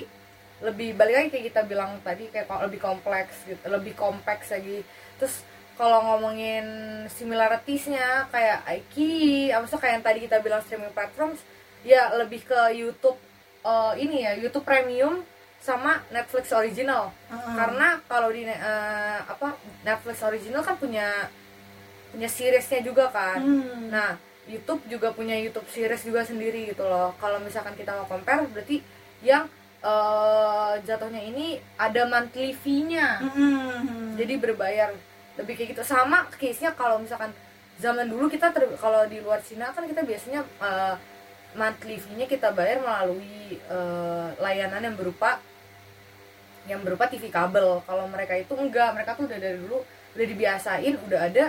lebih 0.60 0.92
balik 0.92 1.14
lagi 1.16 1.28
kayak 1.32 1.46
kita 1.52 1.62
bilang 1.64 1.96
tadi 2.04 2.28
kayak 2.28 2.44
lebih 2.68 2.80
kompleks 2.80 3.48
gitu 3.48 3.60
lebih 3.68 3.96
kompleks 3.96 4.52
lagi. 4.52 4.84
Terus 5.16 5.40
kalau 5.80 6.04
ngomongin 6.04 6.64
similaritiesnya 7.08 8.28
kayak 8.28 8.68
Aiki 8.68 9.48
apa 9.48 9.64
kayak 9.64 9.94
yang 9.96 10.04
tadi 10.04 10.18
kita 10.28 10.36
bilang 10.44 10.60
streaming 10.60 10.92
platforms 10.92 11.40
ya 11.80 12.12
lebih 12.20 12.44
ke 12.44 12.76
YouTube 12.76 13.16
eh, 13.62 13.92
ini 13.98 14.22
ya 14.22 14.32
YouTube 14.34 14.64
Premium 14.64 15.22
sama 15.60 16.00
Netflix 16.08 16.48
original 16.50 17.12
Heeh. 17.28 17.52
karena 17.52 18.00
kalau 18.04 18.28
di 18.28 18.44
eh, 18.44 18.56
apa 19.22 19.52
Netflix 19.82 20.20
original 20.22 20.62
kan 20.62 20.76
punya 20.76 21.28
punya 22.10 22.26
seriesnya 22.26 22.80
juga 22.80 23.06
kan 23.08 23.38
Hmm. 23.38 23.88
nah 23.88 24.16
YouTube 24.48 24.82
juga 24.88 25.12
punya 25.12 25.36
YouTube 25.36 25.68
series 25.68 26.02
juga 26.02 26.24
sendiri 26.24 26.66
gitu 26.66 26.82
loh 26.82 27.14
kalau 27.16 27.38
misalkan 27.38 27.76
kita 27.76 27.92
mau 27.92 28.08
compare 28.08 28.48
berarti 28.48 28.80
yang 29.20 29.46
eh, 29.80 30.72
jatuhnya 30.82 31.22
ini 31.22 31.46
ada 31.76 32.02
monthly 32.04 32.52
fee-nya 32.52 33.20
Hmm. 33.20 34.16
jadi 34.16 34.36
berbayar 34.36 34.90
lebih 35.36 35.54
kayak 35.54 35.68
gitu 35.72 35.84
sama 35.86 36.24
case-nya 36.34 36.72
kalau 36.72 36.98
misalkan 36.98 37.30
zaman 37.76 38.08
dulu 38.08 38.28
kita 38.28 38.48
kalau 38.76 39.04
di 39.06 39.20
luar 39.20 39.40
Cina 39.40 39.70
kan 39.70 39.84
kita 39.84 40.02
biasanya 40.02 40.40
eh, 40.58 40.94
monthly 41.52 41.96
fee-nya 41.96 42.24
kita 42.24 42.50
bayar 42.50 42.78
melalui 42.78 43.26
eh, 43.56 44.28
layanan 44.36 44.82
yang 44.82 44.96
berupa 44.96 45.42
yang 46.64 46.80
berupa 46.80 47.06
TV 47.06 47.26
kabel 47.28 47.82
kalau 47.82 48.06
mereka 48.06 48.34
itu 48.34 48.52
enggak 48.54 48.92
mereka 48.92 49.14
tuh 49.14 49.26
udah 49.26 49.38
dari 49.38 49.56
dulu 49.56 49.82
udah 50.12 50.26
dibiasain 50.26 50.94
udah 51.00 51.20
ada 51.22 51.44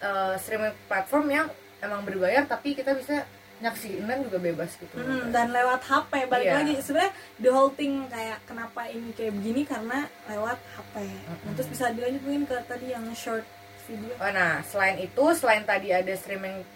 eh, 0.00 0.34
streaming 0.36 0.72
platform 0.84 1.26
yang 1.28 1.46
emang 1.78 2.00
berbayar 2.02 2.44
tapi 2.44 2.72
kita 2.72 2.94
bisa 2.94 3.26
nyaksiin 3.54 4.02
dan 4.02 4.18
juga 4.20 4.38
bebas 4.38 4.74
gitu 4.74 4.92
Hmm, 4.94 5.30
dan 5.30 5.48
lewat 5.48 5.80
HP 5.80 6.26
balik 6.26 6.42
Iya. 6.44 6.56
lagi 6.56 6.74
sebenarnya 6.76 7.12
the 7.38 7.50
whole 7.50 7.70
thing 7.70 8.02
kayak 8.08 8.42
kenapa 8.44 8.88
ini 8.88 9.12
kayak 9.12 9.30
begini 9.32 9.62
karena 9.62 9.98
lewat 10.26 10.58
HP. 10.58 10.94
Nah, 11.06 11.52
terus 11.54 11.68
bisa 11.68 11.84
dilanjut 11.88 12.18
mungkin 12.20 12.44
ke 12.44 12.56
tadi 12.64 12.86
yang 12.88 13.06
short 13.14 13.46
video. 13.84 14.10
Oh, 14.16 14.32
nah, 14.32 14.58
selain 14.60 14.98
itu, 14.98 15.24
selain 15.32 15.62
tadi 15.62 15.92
ada 15.92 16.12
streaming 16.14 16.66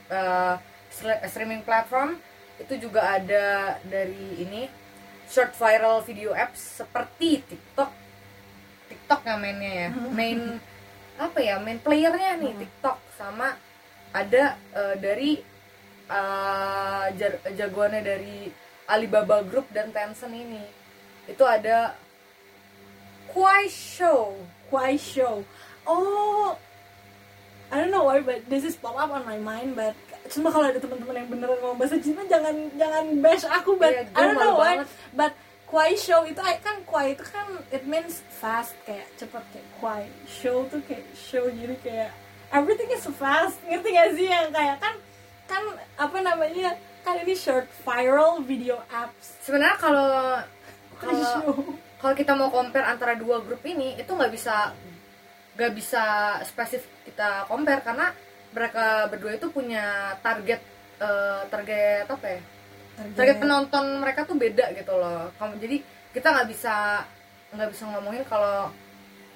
sle- 0.88 1.18
streaming 1.26 1.60
platform, 1.62 2.22
itu 2.58 2.74
juga 2.78 3.16
ada 3.16 3.46
dari 3.82 4.42
ini 4.42 4.66
short 5.26 5.54
viral 5.54 6.02
video 6.02 6.32
apps 6.32 6.82
seperti 6.82 7.42
TikTok. 7.44 7.90
TikTok 8.88 9.20
yang 9.24 9.38
mainnya 9.38 9.72
ya. 9.86 9.88
Main 9.92 10.40
apa 11.16 11.38
ya? 11.38 11.56
Main 11.58 11.78
playernya 11.78 12.36
nih 12.36 12.52
Hmm. 12.52 12.60
TikTok 12.62 12.98
sama 13.14 13.54
ada 14.10 14.56
eh, 14.74 14.96
dari 14.96 15.32
jar- 17.14 17.42
jagoannya 17.52 18.02
dari 18.02 18.48
Alibaba 18.88 19.44
Group 19.44 19.68
dan 19.70 19.92
Tencent 19.92 20.32
ini. 20.32 20.64
Itu 21.28 21.44
ada 21.44 21.92
Kuai 23.28 23.68
Show. 23.68 24.32
Kwai 24.72 24.96
Show. 24.96 25.44
Oh, 25.84 26.56
I 27.68 27.76
don't 27.76 27.92
know 27.92 28.08
why, 28.08 28.24
but 28.24 28.48
this 28.48 28.64
is 28.64 28.72
pop 28.72 28.96
up 28.96 29.12
on 29.12 29.28
my 29.28 29.36
mind. 29.36 29.76
But 29.76 29.92
cuma 30.28 30.48
kalau 30.52 30.66
ada 30.68 30.80
teman-teman 30.80 31.14
yang 31.24 31.28
beneran 31.28 31.56
ngomong 31.60 31.78
bahasa 31.80 31.96
Cina, 32.00 32.22
jangan 32.28 32.54
jangan 32.76 33.04
bash 33.20 33.44
aku. 33.48 33.76
But 33.76 34.12
gue 34.12 34.16
I 34.16 34.20
don't 34.28 34.38
know 34.38 34.56
why. 34.56 34.84
banget. 34.84 34.88
But 35.16 35.32
Kwai 35.68 35.92
Show 36.00 36.24
itu 36.24 36.40
kan 36.40 36.80
Kwai 36.88 37.12
itu 37.12 37.24
kan 37.28 37.60
it 37.68 37.84
means 37.84 38.24
fast 38.40 38.72
kayak 38.88 39.04
cepet 39.20 39.44
kayak 39.52 39.68
Kwai 39.76 40.08
Show 40.24 40.64
tuh 40.72 40.80
kayak 40.88 41.04
show 41.12 41.44
jadi 41.44 41.76
kayak 41.84 42.10
everything 42.56 42.88
is 42.88 43.04
fast 43.20 43.60
ngerti 43.68 43.92
gak 43.92 44.16
sih 44.16 44.32
yang 44.32 44.48
kayak 44.48 44.80
kan 44.80 44.96
kan 45.44 45.62
apa 46.00 46.18
namanya 46.24 46.72
kan 47.04 47.20
ini 47.20 47.36
short 47.36 47.68
viral 47.84 48.40
video 48.40 48.80
apps 48.88 49.36
Sebenarnya 49.44 49.76
kalau 49.76 50.12
kalau 50.96 51.32
kalau 52.00 52.14
kita 52.16 52.32
mau 52.32 52.48
compare 52.48 52.88
antara 52.88 53.12
dua 53.16 53.44
grup 53.44 53.60
ini 53.68 54.00
itu 54.00 54.08
nggak 54.08 54.32
bisa 54.32 54.72
nggak 55.58 55.72
bisa 55.76 56.04
spesifik 56.48 57.12
kita 57.12 57.44
compare 57.44 57.84
karena 57.84 58.08
mereka 58.52 59.06
berdua 59.12 59.32
itu 59.36 59.46
punya 59.52 60.16
target 60.24 60.60
eh, 60.98 61.40
target 61.48 62.06
apa 62.08 62.26
ya? 62.26 62.40
Target 63.14 63.36
penonton 63.38 63.84
mereka 64.02 64.26
tuh 64.26 64.34
beda 64.34 64.74
gitu 64.74 64.92
loh. 64.98 65.30
Kamu 65.38 65.60
jadi 65.62 65.80
kita 66.10 66.34
nggak 66.34 66.48
bisa 66.50 67.06
nggak 67.54 67.70
bisa 67.72 67.84
ngomongin 67.88 68.24
kalau 68.26 68.68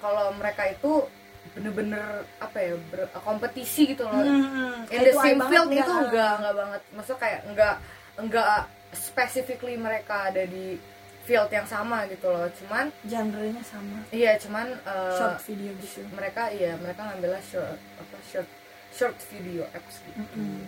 kalau 0.03 0.35
mereka 0.35 0.67
itu 0.67 1.07
bener-bener 1.55 2.23
apa 2.39 2.57
ya 2.59 2.75
ber- 2.91 3.11
kompetisi 3.23 3.95
gitu 3.95 4.03
loh. 4.07 4.19
Hmm, 4.19 4.87
in 4.87 4.99
the 5.03 5.13
same 5.15 5.39
field 5.47 5.69
nggak? 5.71 5.83
itu 5.85 5.93
enggak 6.07 6.33
enggak 6.39 6.55
banget. 6.55 6.81
Maksudnya 6.95 7.19
kayak 7.19 7.39
enggak 7.47 7.75
enggak 8.19 8.59
specifically 8.93 9.75
mereka 9.79 10.31
ada 10.31 10.43
di 10.43 10.75
field 11.23 11.47
yang 11.51 11.67
sama 11.67 12.03
gitu 12.11 12.27
loh. 12.27 12.47
Cuman 12.59 12.91
genre-nya 13.07 13.63
sama. 13.63 14.03
Iya 14.11 14.35
cuman 14.43 14.67
uh, 14.83 15.15
short 15.15 15.39
video 15.47 15.71
gitu. 15.79 16.03
mereka 16.11 16.51
iya 16.51 16.75
mereka 16.75 17.07
ngambilnya 17.07 17.43
short 17.43 17.79
apa 17.79 18.17
short 18.27 18.47
short 18.93 19.17
video 19.33 19.65
apps 19.73 19.99
gitu 20.05 20.21
Mm-mm. 20.21 20.63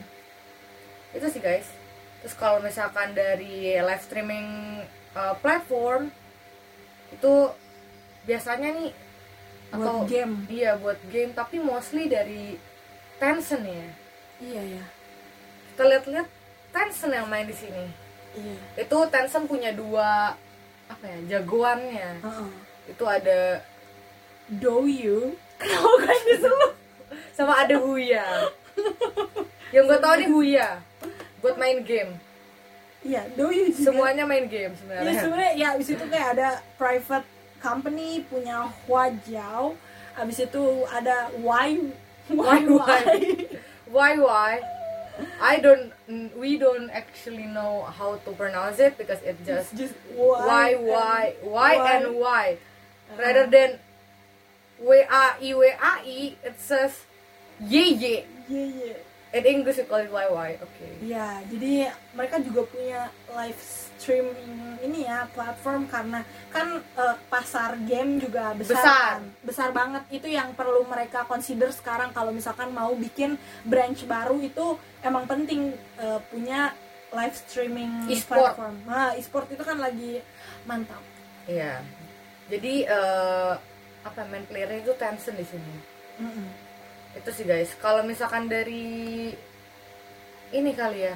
itu 1.15 1.27
sih 1.31 1.39
guys. 1.39 1.69
Terus 2.19 2.35
kalau 2.35 2.57
misalkan 2.59 3.13
dari 3.13 3.77
live 3.77 4.03
streaming 4.03 4.81
uh, 5.13 5.37
platform 5.39 6.09
itu 7.13 7.33
biasanya 8.25 8.73
nih 8.73 8.91
buat 9.71 10.09
game. 10.09 10.33
iya 10.49 10.75
buat 10.75 10.97
game 11.13 11.31
tapi 11.37 11.61
mostly 11.61 12.09
dari 12.09 12.57
Tencent 13.21 13.63
ya. 13.63 13.89
Iya 14.41 14.61
ya 14.81 14.83
kita 15.75 15.83
lihat-lihat 15.91 16.27
Tencent 16.71 17.11
yang 17.11 17.27
main 17.27 17.43
di 17.43 17.55
sini. 17.55 17.85
Iya. 18.35 18.87
Itu 18.87 18.97
Tencent 19.11 19.47
punya 19.47 19.75
dua 19.75 20.35
apa 20.87 21.03
ya 21.03 21.37
jagoannya. 21.37 22.23
Heeh. 22.23 22.49
itu 22.85 23.01
ada 23.01 23.65
Douyu 24.45 25.33
kenapa 25.59 26.05
kan 26.05 26.19
disuruh 26.29 26.71
sama 27.35 27.59
ada 27.61 27.75
Huya. 27.79 28.51
Yang 29.75 29.83
gue 29.91 29.99
tau 29.99 30.15
nih 30.15 30.29
Huya. 30.29 30.69
Buat 31.39 31.55
main 31.59 31.83
game. 31.83 32.15
Iya 33.05 33.21
juga? 33.37 33.69
Semuanya 33.77 34.25
main 34.25 34.49
game 34.49 34.73
Iya 34.73 34.81
sebenarnya 34.81 35.21
sebenarnya 35.21 35.53
ya 35.53 35.67
abis 35.77 35.87
itu 35.93 36.05
kayak 36.09 36.27
ada 36.33 36.49
private 36.81 37.27
company 37.61 38.25
punya 38.25 38.65
Huajiao 38.89 39.77
abis 40.17 40.49
itu 40.49 40.65
ada 40.89 41.29
Y 41.37 41.69
why 42.33 42.59
why 42.65 43.03
why 43.85 44.11
why 44.17 44.53
I 45.37 45.61
don't 45.61 45.93
we 46.33 46.57
don't 46.57 46.89
actually 46.89 47.45
know 47.45 47.85
how 47.87 48.17
to 48.25 48.29
pronounce 48.33 48.81
it 48.81 48.97
because 48.97 49.21
it 49.21 49.37
just 49.45 49.77
just 49.77 49.93
why 50.17 50.73
why 50.75 51.37
why 51.45 51.77
why. 51.77 51.91
and 51.93 52.03
why 52.17 52.45
rather 53.15 53.45
than 53.45 53.77
W 54.81 54.89
A 55.07 55.39
I 55.39 55.51
W 55.55 55.63
A 55.71 55.93
I 56.03 56.35
it 56.39 56.57
says 56.59 57.07
Y 57.63 57.95
Y 57.95 58.03
Iya 58.45 58.63
iya 58.67 58.95
in 59.35 59.43
English 59.43 59.79
it 59.79 59.87
Y 59.91 60.05
Y 60.07 60.49
okay 60.59 60.91
Iya, 61.03 61.43
jadi 61.51 61.91
mereka 62.15 62.39
juga 62.39 62.63
punya 62.67 63.11
live 63.35 63.59
streaming 63.59 64.79
ini 64.79 65.07
ya 65.07 65.27
platform 65.31 65.87
karena 65.87 66.23
kan 66.51 66.79
eh, 66.79 67.15
pasar 67.27 67.75
game 67.83 68.19
juga 68.19 68.51
besar, 68.55 68.75
Besar. 68.79 69.11
kan. 69.19 69.21
besar 69.43 69.69
banget 69.71 70.03
itu 70.11 70.27
yang 70.27 70.51
perlu 70.55 70.83
mereka 70.87 71.23
consider 71.25 71.71
sekarang 71.71 72.11
kalau 72.11 72.31
misalkan 72.31 72.71
mau 72.71 72.91
bikin 72.95 73.35
branch 73.63 74.03
baru 74.05 74.39
itu 74.39 74.75
emang 75.01 75.27
penting 75.27 75.71
eh, 75.99 76.19
punya 76.31 76.71
live 77.15 77.35
streaming 77.47 78.11
E-sport. 78.11 78.55
platform. 78.55 78.75
Nah, 78.83 79.15
e-sport 79.15 79.47
itu 79.47 79.63
kan 79.63 79.79
lagi 79.79 80.19
mantap. 80.67 80.99
Iya. 81.47 81.79
Jadi 82.51 82.83
eh, 82.83 83.53
apa 84.05 84.21
main 84.29 84.45
playernya 84.45 84.85
itu 84.85 84.93
Tencent 84.95 85.35
di 85.35 85.43
sini. 85.43 85.73
Mm-mm. 86.21 86.47
Itu 87.17 87.29
sih 87.33 87.43
guys. 87.43 87.73
Kalau 87.81 88.05
misalkan 88.05 88.45
dari 88.45 89.33
ini 90.53 90.71
kali 90.71 91.09
ya. 91.09 91.15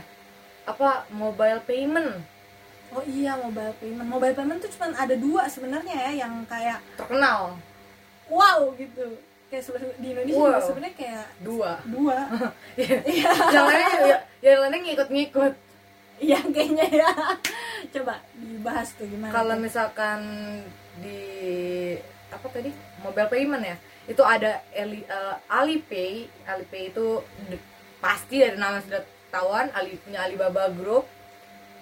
Apa 0.66 1.06
mobile 1.10 1.62
payment 1.64 2.22
Oh 2.90 3.06
iya 3.06 3.38
mobile 3.38 3.74
payment. 3.78 4.08
Mobile 4.10 4.34
payment 4.34 4.60
tuh 4.66 4.72
cuma 4.74 4.90
ada 4.98 5.14
dua 5.14 5.46
sebenarnya 5.46 5.94
ya 6.10 6.26
yang 6.26 6.42
kayak 6.50 6.82
terkenal 6.98 7.54
wow 8.26 8.74
gitu. 8.74 9.14
Kayak 9.50 9.66
di 9.98 10.08
Indonesia 10.14 10.38
Wow. 10.38 10.62
sebenarnya 10.62 10.96
kayak 10.98 11.26
dua. 11.42 11.72
dua. 11.86 12.18
Iya. 12.82 13.30
yang 13.54 13.66
lainnya 13.66 13.90
ya, 14.06 14.18
yang 14.42 14.60
lainnya 14.66 14.80
ngikut-ngikut. 14.90 15.54
Iya 16.20 16.40
kayaknya 16.50 16.86
ya. 16.90 17.10
Coba 17.94 18.22
dibahas 18.34 18.90
tuh 18.98 19.06
gimana. 19.06 19.34
Kalau 19.34 19.56
misalkan 19.58 20.20
di 21.02 21.22
apa 22.30 22.48
tadi? 22.50 22.72
Mobile 23.02 23.30
payment 23.30 23.64
ya? 23.66 23.76
Itu 24.06 24.22
ada 24.22 24.62
Eli, 24.72 25.02
eh, 25.04 25.36
Alipay. 25.50 26.26
Alipay 26.46 26.90
itu 26.90 27.22
pasti 28.00 28.42
dari 28.42 28.58
nama 28.58 28.80
sudah 28.82 29.02
tahuan 29.30 29.70
Ali 29.74 29.98
punya 30.02 30.26
Alibaba 30.26 30.70
Group. 30.70 31.06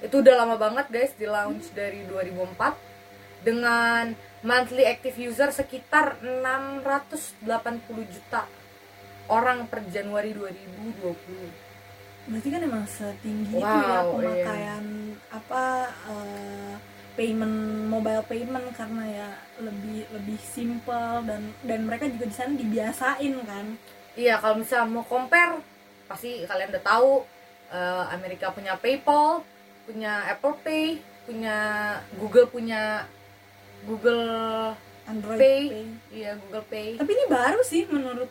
Itu 0.03 0.21
udah 0.21 0.35
lama 0.37 0.55
banget 0.59 0.87
guys 0.89 1.13
di 1.15 1.25
launch 1.25 1.71
dari 1.73 2.05
2004 2.05 2.75
dengan 3.41 4.13
monthly 4.41 4.85
active 4.85 5.17
user 5.17 5.49
sekitar 5.49 6.21
680 6.21 7.43
juta 8.05 8.45
orang 9.27 9.67
per 9.67 9.83
Januari 9.89 10.31
2020 10.33 11.67
berarti 12.27 12.47
kan 12.51 12.59
emang 12.59 12.83
setinggi 12.83 13.55
itu 13.55 13.63
ya 13.63 14.03
Wow, 14.03 14.19
iya. 14.19 14.35
pemakaian 14.43 14.85
apa 15.31 15.63
eh, 16.11 16.73
payment 17.17 17.89
mobile 17.89 18.21
payment 18.29 18.69
karena 18.77 19.03
ya 19.09 19.29
lebih 19.57 20.05
lebih 20.13 20.37
simple 20.37 21.25
dan 21.25 21.49
dan 21.65 21.89
mereka 21.89 22.05
juga 22.05 22.29
di 22.29 22.35
sana 22.37 22.53
dibiasain 22.53 23.33
kan. 23.43 23.65
Iya, 24.13 24.37
kalau 24.37 24.61
misalnya 24.61 24.89
mau 24.89 25.05
compare, 25.05 25.61
pasti 26.05 26.45
kalian 26.45 26.69
udah 26.73 26.85
tahu 26.85 27.25
eh, 27.73 28.03
Amerika 28.13 28.53
punya 28.53 28.77
PayPal, 28.77 29.41
punya 29.89 30.29
Apple 30.29 30.55
Pay, 30.61 31.01
punya 31.25 31.57
Google 32.21 32.47
punya 32.47 33.09
Google 33.83 34.73
Android 35.09 35.39
Pay, 35.41 35.61
Pay. 35.69 35.87
iya 36.13 36.31
Google 36.37 36.65
Pay. 36.69 36.89
Tapi 37.01 37.11
ini 37.11 37.25
baru 37.27 37.59
sih 37.65 37.83
menurut 37.89 38.29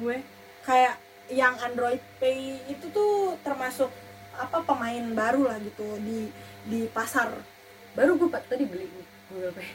gue. 0.00 0.16
Kayak 0.64 0.96
yang 1.30 1.54
Android 1.60 2.02
Pay 2.16 2.64
itu 2.68 2.88
tuh 2.90 3.36
termasuk 3.44 3.88
apa 4.32 4.64
pemain 4.64 5.04
baru 5.12 5.48
lah 5.52 5.58
gitu 5.60 5.84
di 6.00 6.32
di 6.66 6.88
pasar. 6.88 7.51
Baru 7.92 8.16
gue 8.16 8.28
tadi 8.32 8.64
beli 8.64 8.88
Google 9.28 9.52
Pay. 9.52 9.70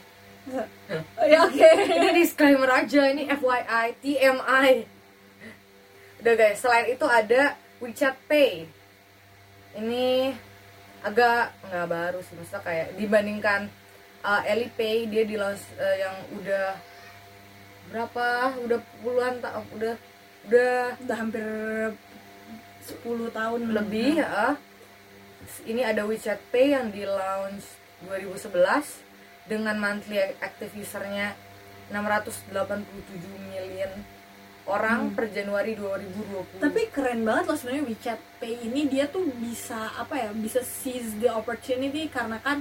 Oh, 1.20 1.28
ya 1.28 1.44
oke. 1.44 1.70
Ini 1.92 2.10
disclaimer 2.16 2.72
aja, 2.72 3.12
ini 3.12 3.28
FYI, 3.28 3.88
TMI. 4.00 4.72
Udah 6.24 6.34
guys, 6.34 6.58
selain 6.64 6.88
itu 6.88 7.06
ada 7.06 7.54
WeChat 7.84 8.16
Pay. 8.26 8.66
Ini 9.78 10.34
agak 11.06 11.54
nggak 11.68 11.88
baru 11.92 12.20
sih, 12.26 12.34
maksudnya 12.34 12.64
kayak 12.66 12.88
dibandingkan 12.98 13.70
uh, 14.26 14.42
Alipay 14.50 15.06
dia 15.06 15.24
di 15.28 15.38
launch 15.38 15.62
uh, 15.78 15.96
yang 16.00 16.16
udah 16.42 16.68
berapa? 17.94 18.58
Udah 18.66 18.80
puluhan 19.06 19.38
tak 19.44 19.54
udah 19.78 19.96
udah 20.50 20.76
Udah 21.06 21.18
hampir 21.20 21.44
10 21.44 23.04
tahun 23.36 23.62
lebih 23.78 24.24
ya. 24.24 24.58
Ini 25.70 25.94
ada 25.94 26.08
WeChat 26.08 26.40
Pay 26.50 26.74
yang 26.74 26.90
di 26.90 27.06
launch 27.06 27.77
2011 28.04 29.02
dengan 29.48 29.76
monthly 29.76 30.20
active 30.38 30.76
usernya 30.76 31.34
687 31.90 32.84
million 33.48 33.92
orang 34.68 35.16
per 35.16 35.32
Januari 35.32 35.74
2020. 35.74 36.60
tapi 36.60 36.92
keren 36.92 37.24
banget 37.24 37.48
loh 37.48 37.56
sebenarnya 37.56 37.86
WeChat 37.88 38.20
Pay 38.38 38.68
ini 38.68 38.86
dia 38.86 39.08
tuh 39.08 39.24
bisa 39.40 39.96
apa 39.96 40.20
ya 40.20 40.30
bisa 40.36 40.60
seize 40.60 41.16
the 41.16 41.32
opportunity 41.32 42.06
karena 42.08 42.36
kan 42.38 42.60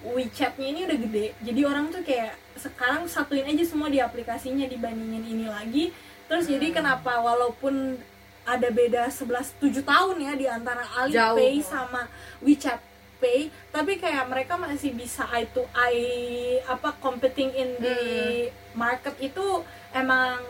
WeChat-nya 0.00 0.66
ini 0.66 0.80
udah 0.86 0.98
gede 1.02 1.26
jadi 1.42 1.60
orang 1.66 1.90
tuh 1.90 2.00
kayak 2.00 2.38
sekarang 2.56 3.04
satuin 3.04 3.44
aja 3.44 3.64
semua 3.66 3.90
di 3.90 3.98
aplikasinya 3.98 4.64
dibandingin 4.64 5.26
ini 5.26 5.44
lagi 5.44 5.84
terus 6.24 6.46
jadi 6.46 6.70
Hmm. 6.70 6.76
kenapa 6.78 7.18
walaupun 7.18 7.98
ada 8.46 8.68
beda 8.70 9.10
11 9.10 9.50
7 9.58 9.82
tahun 9.82 10.16
ya 10.16 10.32
di 10.32 10.46
antara 10.46 10.86
Alipay 10.96 11.58
Jauh. 11.58 11.66
sama 11.66 12.06
WeChat 12.40 12.78
Pay 13.20 13.40
tapi 13.68 13.96
kayak 13.96 14.26
mereka 14.26 14.56
masih 14.56 14.90
bisa 14.92 15.28
eye 15.30 15.46
to 15.46 15.62
eye 15.70 16.58
apa 16.64 16.96
competing 16.98 17.52
in 17.52 17.70
the 17.78 17.96
Hmm. 18.50 18.78
market 18.78 19.14
itu 19.20 19.46
emang 19.92 20.40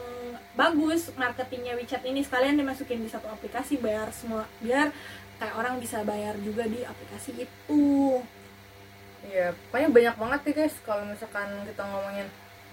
bagus 0.52 1.10
marketingnya 1.14 1.74
WeChat 1.74 2.04
ini 2.04 2.20
sekalian 2.20 2.54
dimasukin 2.54 3.00
di 3.00 3.08
satu 3.08 3.26
aplikasi 3.26 3.76
bayar 3.76 4.12
semua 4.12 4.44
biar 4.60 4.92
kayak 5.36 5.54
orang 5.56 5.80
bisa 5.80 6.04
bayar 6.04 6.36
juga 6.38 6.64
di 6.64 6.80
aplikasi 6.82 7.32
itu 7.34 7.82
Iya, 9.20 9.52
pokoknya 9.68 9.88
banyak 9.92 10.16
banget 10.16 10.40
nih 10.48 10.54
guys 10.56 10.74
kalau 10.80 11.04
misalkan 11.04 11.48
kita 11.68 11.82
ngomongin 11.84 12.28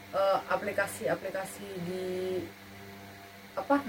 eh, 0.09 0.39
aplikasi-aplikasi 0.47 1.67
di 1.83 2.05
apa 3.53 3.83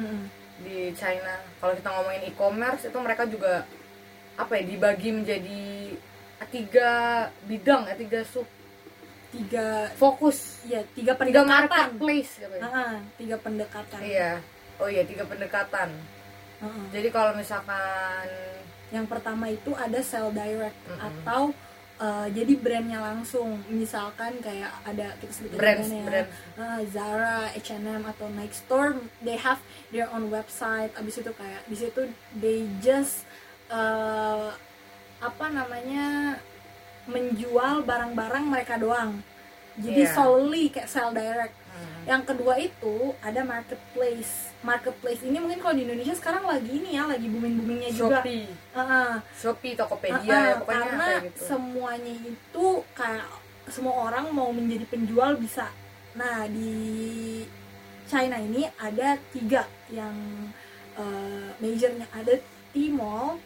di 0.58 0.90
China. 0.90 1.38
Kalau 1.60 1.78
kita 1.78 1.86
ngomongin 1.88 2.22
e-commerce 2.26 2.90
itu 2.90 2.98
mereka 2.98 3.30
juga 3.30 3.62
apa 4.38 4.52
ya 4.54 4.62
dibagi 4.64 5.10
menjadi 5.10 5.60
tiga 6.48 6.90
bidang 7.44 7.84
ya 7.84 7.94
tiga 7.94 8.20
sub 8.24 8.46
tiga 9.28 9.92
fokus 9.92 10.64
ya 10.64 10.80
tiga 10.96 11.12
tiga 11.12 11.44
pendekatan 11.44 11.60
marketplace 11.60 12.32
gitu 12.40 12.54
ya. 12.56 12.62
Ah, 12.64 12.96
tiga 13.18 13.36
pendekatan 13.36 14.00
Iya. 14.00 14.30
Oh 14.78 14.88
iya 14.88 15.02
tiga 15.04 15.26
pendekatan. 15.26 15.90
Ah, 16.58 16.84
Jadi 16.88 17.08
kalau 17.10 17.36
misalkan 17.36 18.26
yang 18.88 19.04
pertama 19.04 19.46
itu 19.46 19.76
ada 19.76 20.00
sell 20.00 20.32
direct 20.32 20.74
Mm-mm. 20.88 21.02
atau 21.04 21.52
uh, 22.00 22.26
jadi 22.32 22.56
brandnya 22.56 23.04
langsung 23.04 23.60
misalkan 23.68 24.40
kayak 24.40 24.72
ada 24.82 25.12
kita 25.20 25.32
sebutin 25.34 25.58
Brands, 25.60 25.86
brandnya, 25.92 26.04
brand. 26.08 26.28
uh, 26.56 26.80
Zara, 26.88 27.38
H&M 27.52 28.02
atau 28.08 28.26
Nike 28.32 28.56
Store 28.56 28.96
they 29.20 29.36
have 29.36 29.60
their 29.92 30.08
own 30.08 30.32
website 30.32 30.88
abis 30.96 31.20
itu 31.20 31.30
kayak 31.30 31.60
di 31.68 31.76
situ 31.76 32.00
they 32.32 32.64
just 32.80 33.28
uh, 33.70 34.50
apa 35.18 35.46
namanya 35.50 36.38
menjual 37.08 37.82
barang-barang 37.88 38.44
mereka 38.44 38.76
doang. 38.76 39.18
Jadi 39.78 40.02
Iya. 40.04 40.12
solely 40.14 40.64
kayak 40.68 40.90
sell 40.90 41.12
direct. 41.14 41.54
Hmm. 41.78 42.10
yang 42.10 42.26
kedua 42.26 42.58
itu 42.58 43.14
ada 43.22 43.46
marketplace. 43.46 44.50
Marketplace 44.66 45.22
ini 45.22 45.38
mungkin 45.38 45.62
kalau 45.62 45.78
di 45.78 45.86
Indonesia 45.86 46.10
sekarang 46.10 46.42
lagi 46.42 46.66
ini 46.74 46.98
ya 46.98 47.06
lagi 47.06 47.30
booming 47.30 47.54
boomingnya 47.54 47.94
juga. 47.94 48.18
Shopee. 48.18 48.50
Heeh. 48.50 49.10
Shopee 49.38 49.74
Tokopedia 49.78 50.26
Uh-uh, 50.26 50.42
ya 50.42 50.54
pokoknya 50.58 50.74
karena 50.74 51.06
kayak 51.06 51.22
gitu. 51.30 51.38
semuanya 51.46 52.12
itu 52.18 52.66
kayak 52.98 53.28
semua 53.70 53.94
orang 54.10 54.26
mau 54.34 54.50
menjadi 54.50 54.90
penjual 54.90 55.38
bisa. 55.38 55.70
Nah 56.18 56.50
di 56.50 56.74
China 58.10 58.36
ini 58.42 58.66
ada 58.74 59.14
tiga 59.30 59.62
yang 59.94 60.16
uh, 60.98 61.52
majornya 61.62 62.10
ada 62.10 62.34
Tmall, 62.74 63.38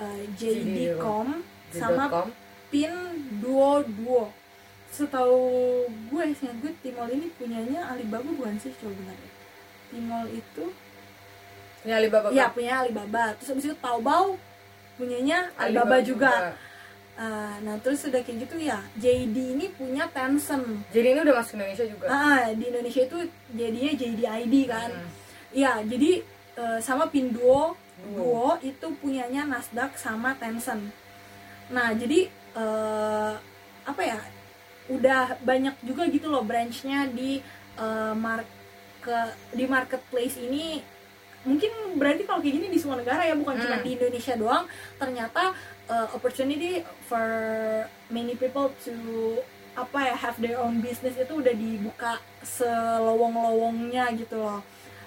uh, 0.00 0.22
JD.com, 0.38 1.42
sama 1.70 2.04
JD.com. 2.08 2.28
Pinduoduo 2.74 4.44
setahu 4.94 5.90
gue 5.90 6.24
sih 6.38 6.46
gue 6.62 6.72
Tmall 6.78 7.10
ini 7.18 7.26
punyanya 7.34 7.90
Alibaba 7.90 8.30
bukan 8.30 8.54
sih 8.62 8.70
coba 8.78 8.94
benar 8.94 9.18
ya? 9.18 9.30
Tmall 9.90 10.26
itu 10.30 10.64
Ini 11.84 11.92
Alibaba 12.00 12.30
ya 12.30 12.48
punya 12.48 12.80
Alibaba. 12.80 13.34
Terus 13.36 13.48
habis 13.52 13.64
itu 13.68 13.76
Taobao 13.76 14.38
punyanya 14.94 15.50
Alibaba, 15.58 15.98
juga. 16.00 16.54
Ah, 17.14 17.62
nah 17.62 17.78
terus 17.78 18.02
udah 18.10 18.26
kayak 18.26 18.46
gitu 18.46 18.56
ya 18.58 18.82
JD 18.98 19.36
ini 19.58 19.66
punya 19.74 20.06
Tencent. 20.10 20.86
Jadi 20.90 21.06
ini 21.14 21.20
udah 21.22 21.34
masuk 21.42 21.58
Indonesia 21.58 21.86
juga? 21.86 22.06
Ah 22.10 22.50
di 22.54 22.64
Indonesia 22.70 23.02
itu 23.06 23.18
jadinya 23.54 23.92
JDID 23.94 24.54
kan. 24.70 24.90
Hmm. 24.90 25.10
Iya 25.54 25.72
jadi 25.86 26.10
eh, 26.58 26.78
sama 26.82 27.10
Pinduo 27.10 27.78
Duo. 28.04 28.16
Duo 28.16 28.50
itu 28.60 28.86
punyanya 29.00 29.48
Nasdaq 29.48 29.96
sama 29.96 30.36
Tencent 30.36 30.92
nah 31.72 31.96
jadi 31.96 32.28
eh, 32.54 33.34
apa 33.84 34.02
ya 34.04 34.20
udah 34.92 35.40
banyak 35.40 35.80
juga 35.80 36.04
gitu 36.12 36.28
loh 36.28 36.44
branchnya 36.44 37.08
di 37.08 37.40
eh, 37.80 38.14
mark 38.16 38.44
di 39.52 39.64
marketplace 39.68 40.40
ini 40.40 40.80
mungkin 41.44 42.00
berarti 42.00 42.24
kalau 42.24 42.40
kayak 42.40 42.56
gini 42.56 42.68
di 42.72 42.80
semua 42.80 42.96
negara 42.96 43.20
ya 43.28 43.36
bukan 43.36 43.60
cuma 43.60 43.76
Hmm. 43.76 43.84
di 43.84 43.90
Indonesia 44.00 44.32
doang 44.32 44.64
ternyata 44.96 45.52
uh, 45.92 46.08
opportunity 46.16 46.80
for 47.04 47.20
many 48.08 48.32
people 48.32 48.72
to 48.80 48.96
apa 49.76 50.08
ya 50.08 50.16
have 50.16 50.40
their 50.40 50.56
own 50.56 50.80
business 50.80 51.20
itu 51.20 51.34
udah 51.36 51.52
dibuka 51.52 52.16
selowong-lowongnya 52.40 54.08
gitu 54.16 54.40
loh 54.40 54.64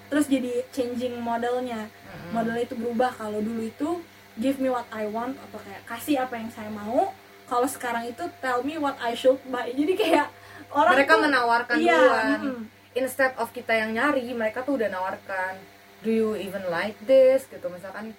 terus 0.07 0.25
jadi 0.27 0.63
changing 0.71 1.19
modelnya. 1.19 1.87
Mm-mm. 1.87 2.31
modelnya 2.31 2.63
itu 2.63 2.75
berubah. 2.75 3.11
Kalau 3.13 3.39
dulu 3.39 3.61
itu 3.63 3.89
give 4.37 4.57
me 4.57 4.69
what 4.69 4.87
I 4.93 5.09
want 5.09 5.35
atau 5.49 5.59
kayak 5.59 5.83
kasih 5.85 6.23
apa 6.23 6.37
yang 6.37 6.49
saya 6.49 6.69
mau. 6.69 7.11
Kalau 7.47 7.67
sekarang 7.67 8.03
itu 8.05 8.23
tell 8.43 8.59
me 8.61 8.75
what 8.75 8.95
I 8.99 9.15
should 9.15 9.39
buy. 9.47 9.71
Jadi 9.79 9.93
kayak 9.95 10.27
orang 10.71 10.93
mereka 10.95 11.13
tuh- 11.15 11.23
menawarkan 11.23 11.77
iya, 11.79 11.95
duluan. 11.95 12.39
mm. 12.43 12.63
instead 12.95 13.31
of 13.37 13.51
kita 13.51 13.71
yang 13.71 13.93
nyari 13.93 14.25
mereka 14.33 14.63
tuh 14.63 14.75
udah 14.75 14.89
nawarkan 14.89 15.55
do 16.01 16.11
you 16.11 16.29
even 16.35 16.63
like 16.67 16.97
this? 17.03 17.47
Gitu. 17.47 17.63
Misalkan 17.67 18.11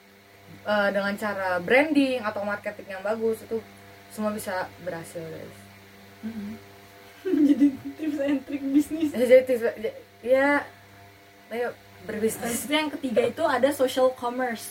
eh, 0.64 0.88
dengan 0.90 1.14
cara 1.16 1.60
branding 1.60 2.24
atau 2.24 2.42
marketing 2.42 2.98
yang 2.98 3.02
bagus 3.04 3.44
itu 3.44 3.60
semua 4.08 4.32
bisa 4.32 4.66
berhasil 4.82 5.20
guys. 5.20 5.58
Mm-mm. 6.24 6.56
jadi 7.48 7.66
tips 8.00 8.18
and 8.24 8.40
trick 8.48 8.62
bisnis. 8.64 9.10
Jadi 9.12 9.34
tips- 9.44 9.76
ya 10.24 10.64
ayo 11.50 11.72
berbisnis 12.00 12.64
yang 12.66 12.88
ketiga 12.90 13.24
itu 13.24 13.42
ada 13.42 13.68
social 13.70 14.12
commerce. 14.12 14.70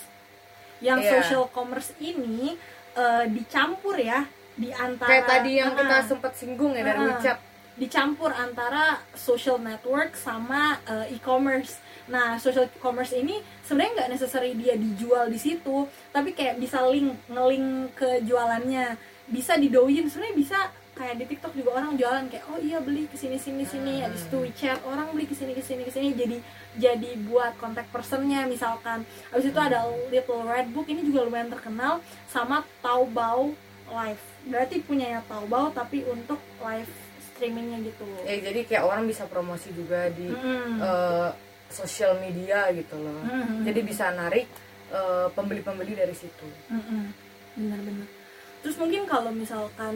Yang 0.80 1.00
Iya. 1.02 1.12
social 1.18 1.46
commerce 1.50 1.90
ini 2.00 2.56
eh, 2.94 3.26
dicampur 3.30 3.94
ya 3.94 4.26
di 4.54 4.74
antara 4.74 5.06
kayak 5.08 5.26
tadi 5.28 5.52
yang 5.56 5.70
Ah, 5.70 5.78
kita 5.78 5.98
sempat 6.08 6.34
singgung 6.34 6.74
ya 6.74 6.82
dari. 6.82 6.98
WeChat 7.04 7.38
dicampur 7.78 8.34
antara 8.34 8.98
social 9.14 9.58
network 9.60 10.14
sama 10.14 10.82
eh, 10.84 11.14
e-commerce. 11.14 11.78
Nah, 12.08 12.38
social 12.38 12.66
commerce 12.78 13.14
ini 13.14 13.38
sebenarnya 13.62 13.92
nggak 14.02 14.12
necessary 14.12 14.56
dia 14.56 14.74
dijual 14.74 15.28
di 15.28 15.38
situ, 15.38 15.86
tapi 16.10 16.32
kayak 16.32 16.58
bisa 16.58 16.82
link 16.88 17.14
ngelink 17.28 17.68
ke 17.94 18.24
jualannya, 18.24 18.98
bisa 19.28 19.54
didoin. 19.58 20.08
Sebenarnya 20.08 20.34
bisa 20.36 20.60
kayak 20.94 21.22
di 21.22 21.26
TikTok 21.28 21.54
juga 21.54 21.78
orang 21.78 21.94
jualan 21.94 22.26
kayak 22.26 22.50
oh 22.50 22.58
iya 22.58 22.82
beli 22.82 23.06
ke 23.06 23.14
sini 23.14 23.38
sini 23.38 23.62
sini, 23.62 24.02
Hmm. 24.02 24.10
habis 24.10 24.26
itu 24.26 24.38
WeChat 24.40 24.82
orang 24.82 25.14
beli 25.14 25.26
ke 25.26 25.36
sini 25.36 25.54
ke 25.54 25.62
sini 25.62 25.86
ke 25.86 25.94
sini 25.94 26.10
jadi 26.12 26.42
jadi 26.78 27.18
buat 27.24 27.58
kontak 27.58 27.90
personnya 27.90 28.46
misalkan. 28.46 29.02
Habis 29.28 29.50
itu 29.50 29.60
ada 29.60 29.84
Little 30.08 30.44
Red 30.44 30.70
Book 30.70 30.86
ini 30.86 31.02
juga 31.02 31.26
lumayan 31.26 31.50
terkenal 31.50 32.00
sama 32.28 32.62
Taobao 32.80 33.52
Live. 33.88 34.22
Berarti 34.44 34.80
punyanya 34.80 35.26
Taobao 35.26 35.70
tapi 35.70 36.02
untuk 36.04 36.38
live 36.60 36.90
streamingnya 37.28 37.78
gitu. 37.84 38.02
ya 38.24 38.34
jadi 38.42 38.66
kayak 38.66 38.84
orang 38.84 39.06
bisa 39.06 39.26
promosi 39.26 39.70
juga 39.70 40.10
di 40.10 40.26
Mm. 40.26 40.82
eh, 40.82 41.30
sosial 41.70 42.18
media 42.18 42.66
gitu 42.72 42.98
loh 42.98 43.22
Mm-mm. 43.22 43.62
jadi 43.62 43.78
bisa 43.86 44.10
narik 44.10 44.50
eh, 44.90 45.28
pembeli-pembeli 45.32 45.94
dari 45.94 46.18
situ 46.18 46.48
Mm-mm. 46.66 47.14
benar-benar 47.54 48.10
terus 48.58 48.74
mungkin 48.76 49.06
kalau 49.06 49.30
misalkan 49.30 49.94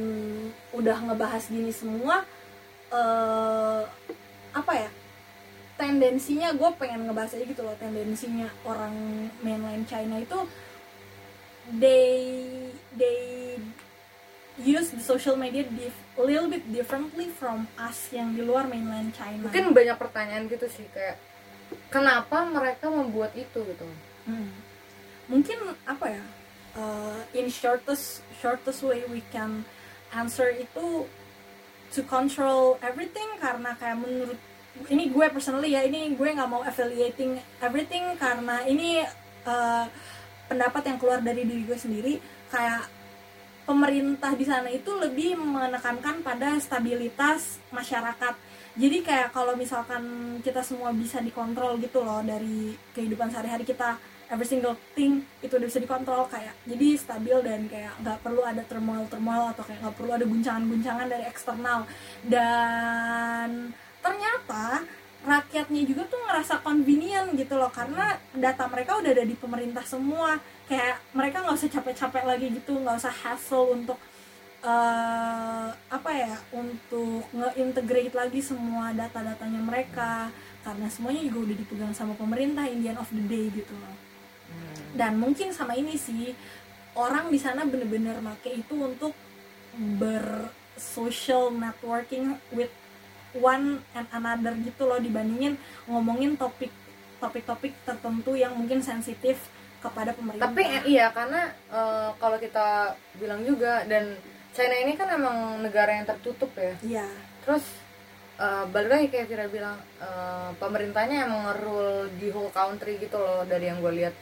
udah 0.70 0.98
ngebahas 1.02 1.50
gini 1.50 1.74
semua 1.74 2.22
eh 2.92 3.82
apa 4.52 4.72
ya 4.76 4.90
tendensinya 5.82 6.54
gue 6.54 6.70
pengen 6.78 7.10
ngebahas 7.10 7.34
aja 7.34 7.42
gitu 7.44 7.66
loh 7.66 7.74
tendensinya 7.76 8.46
orang 8.62 8.94
mainland 9.42 9.90
China 9.90 10.22
itu 10.22 10.38
they 11.74 12.22
they 12.94 13.58
use 14.58 14.94
the 14.94 15.02
social 15.02 15.34
media 15.34 15.66
dif- 15.66 16.06
a 16.16 16.24
little 16.24 16.46
bit 16.46 16.62
differently 16.70 17.32
from 17.32 17.66
us 17.80 18.14
yang 18.14 18.38
di 18.38 18.46
luar 18.46 18.70
mainland 18.70 19.10
China 19.12 19.50
mungkin 19.50 19.74
banyak 19.74 19.98
pertanyaan 19.98 20.46
gitu 20.46 20.70
sih 20.70 20.86
kayak 20.92 21.18
kenapa 21.90 22.46
mereka 22.46 22.86
membuat 22.88 23.34
itu 23.34 23.58
gitu 23.58 23.90
Hmm. 24.22 24.54
Mungkin 25.26 25.58
apa 25.82 26.14
ya? 26.14 26.22
uh, 26.78 27.26
in 27.34 27.50
shortest 27.50 28.22
shortest 28.38 28.86
way 28.86 29.02
we 29.10 29.26
can 29.28 29.66
answer 30.14 30.54
itu 30.54 31.10
to 31.90 32.06
control 32.06 32.78
everything 32.80 33.26
karena 33.42 33.74
kayak 33.76 33.98
menurut 33.98 34.38
ini 34.88 35.12
gue 35.12 35.26
personally 35.30 35.76
ya 35.76 35.84
ini 35.84 36.16
gue 36.16 36.30
nggak 36.32 36.50
mau 36.50 36.64
affiliating 36.64 37.38
everything 37.60 38.16
karena 38.16 38.64
ini 38.66 39.04
uh, 39.44 39.86
pendapat 40.48 40.84
yang 40.92 40.98
keluar 41.00 41.20
dari 41.24 41.48
diri 41.48 41.64
gue 41.64 41.80
sendiri. 41.80 42.14
Kayak 42.52 42.88
pemerintah 43.64 44.36
di 44.36 44.44
sana 44.44 44.68
itu 44.68 44.92
lebih 44.98 45.40
menekankan 45.40 46.20
pada 46.26 46.60
stabilitas 46.60 47.62
masyarakat. 47.72 48.36
Jadi 48.76 49.04
kayak 49.04 49.36
kalau 49.36 49.56
misalkan 49.56 50.04
kita 50.40 50.64
semua 50.64 50.96
bisa 50.96 51.20
dikontrol 51.20 51.76
gitu 51.80 52.04
loh 52.04 52.24
dari 52.24 52.76
kehidupan 52.96 53.32
sehari-hari 53.32 53.68
kita 53.68 54.00
every 54.32 54.48
single 54.48 54.80
thing 54.96 55.28
itu 55.44 55.52
udah 55.60 55.68
bisa 55.68 55.84
dikontrol 55.84 56.24
kayak 56.32 56.56
jadi 56.64 56.96
stabil 56.96 57.36
dan 57.44 57.68
kayak 57.68 57.92
nggak 58.00 58.18
perlu 58.24 58.48
ada 58.48 58.64
turmoil 58.64 59.04
turmoil 59.12 59.52
atau 59.52 59.68
kayak 59.68 59.84
nggak 59.84 59.96
perlu 60.00 60.12
ada 60.16 60.24
guncangan-guncangan 60.24 61.08
dari 61.12 61.26
eksternal. 61.28 61.80
Dan 62.24 63.76
ternyata 64.02 64.84
rakyatnya 65.22 65.82
juga 65.86 66.10
tuh 66.10 66.18
ngerasa 66.26 66.66
convenient 66.66 67.38
gitu 67.38 67.54
loh 67.54 67.70
karena 67.70 68.18
data 68.34 68.66
mereka 68.66 68.98
udah 68.98 69.12
ada 69.14 69.26
di 69.26 69.38
pemerintah 69.38 69.86
semua. 69.86 70.42
Kayak 70.66 70.98
mereka 71.14 71.46
nggak 71.46 71.58
usah 71.58 71.70
capek-capek 71.70 72.24
lagi 72.26 72.48
gitu 72.50 72.74
nggak 72.82 72.98
usah 72.98 73.14
hassle 73.14 73.78
untuk 73.78 74.02
eh, 74.66 75.70
apa 75.74 76.12
ya 76.14 76.36
untuk 76.54 77.26
nge-integrate 77.34 78.14
lagi 78.18 78.42
semua 78.42 78.94
data-datanya 78.94 79.62
mereka 79.62 80.34
karena 80.62 80.88
semuanya 80.90 81.22
juga 81.26 81.50
udah 81.50 81.58
dipegang 81.58 81.94
sama 81.94 82.14
pemerintah 82.14 82.66
in 82.70 82.86
the 82.86 82.90
end 82.94 83.02
of 83.02 83.10
the 83.10 83.24
day 83.26 83.50
gitu 83.54 83.74
loh. 83.78 83.96
Dan 84.92 85.22
mungkin 85.22 85.56
sama 85.56 85.78
ini 85.78 85.96
sih 85.96 86.36
orang 86.98 87.32
di 87.32 87.40
sana 87.40 87.64
bener-bener 87.64 88.20
make 88.20 88.52
itu 88.52 88.76
untuk 88.76 89.16
ber 89.74 90.52
social 90.76 91.54
networking 91.54 92.36
with 92.52 92.72
one 93.38 93.80
and 93.96 94.08
another 94.12 94.54
gitu 94.60 94.88
loh 94.88 95.00
dibandingin 95.00 95.56
ngomongin 95.88 96.36
topik 96.36 96.72
topik-topik 97.22 97.72
tertentu 97.86 98.34
yang 98.34 98.58
mungkin 98.58 98.82
sensitif 98.82 99.38
kepada 99.82 100.14
pemerintah. 100.14 100.50
Tapi 100.50 100.64
eh, 100.66 100.84
iya 100.98 101.14
karena 101.14 101.54
eh, 101.70 102.10
kalau 102.18 102.38
kita 102.42 102.98
bilang 103.18 103.46
juga 103.46 103.86
dan 103.86 104.18
China 104.52 104.76
ini 104.76 104.94
kan 104.98 105.08
emang 105.10 105.62
negara 105.62 105.96
yang 105.96 106.06
tertutup 106.10 106.50
ya. 106.58 106.74
Iya. 106.82 107.08
Terus 107.46 107.66
eh, 108.42 108.66
balik 108.74 108.90
lagi 108.90 109.08
kayak 109.14 109.28
Vira 109.30 109.46
bilang 109.50 109.78
eh, 110.02 110.50
pemerintahnya 110.58 111.30
emang 111.30 111.44
rule 111.62 112.10
di 112.18 112.34
whole 112.34 112.54
country 112.54 112.98
gitu 112.98 113.18
loh 113.18 113.46
dari 113.46 113.70
yang 113.70 113.82
gue 113.82 113.94
lihat. 114.02 114.16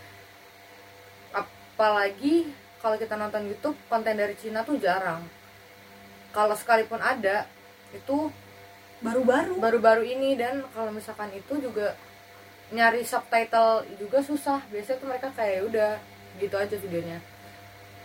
Apalagi 1.32 2.51
kalau 2.80 2.95
kita 2.95 3.16
nonton 3.20 3.47
YouTube 3.47 3.76
konten 3.91 4.16
dari 4.16 4.36
Cina 4.39 4.64
tuh 4.64 4.80
jarang. 4.80 5.24
Kalau 6.32 6.55
sekalipun 6.55 7.03
ada 7.03 7.47
itu 7.91 8.32
baru-baru. 9.00 9.54
Baru-baru 9.60 10.04
ini 10.06 10.36
dan 10.36 10.64
kalau 10.76 10.91
misalkan 10.91 11.32
itu 11.36 11.60
juga 11.60 11.95
nyari 12.72 13.02
subtitle 13.04 13.86
juga 13.97 14.20
susah. 14.22 14.60
Biasanya 14.70 14.97
tuh 15.02 15.08
mereka 15.08 15.28
kayak 15.34 15.60
udah 15.68 15.91
gitu 16.39 16.56
aja 16.56 16.76
videonya. 16.80 17.20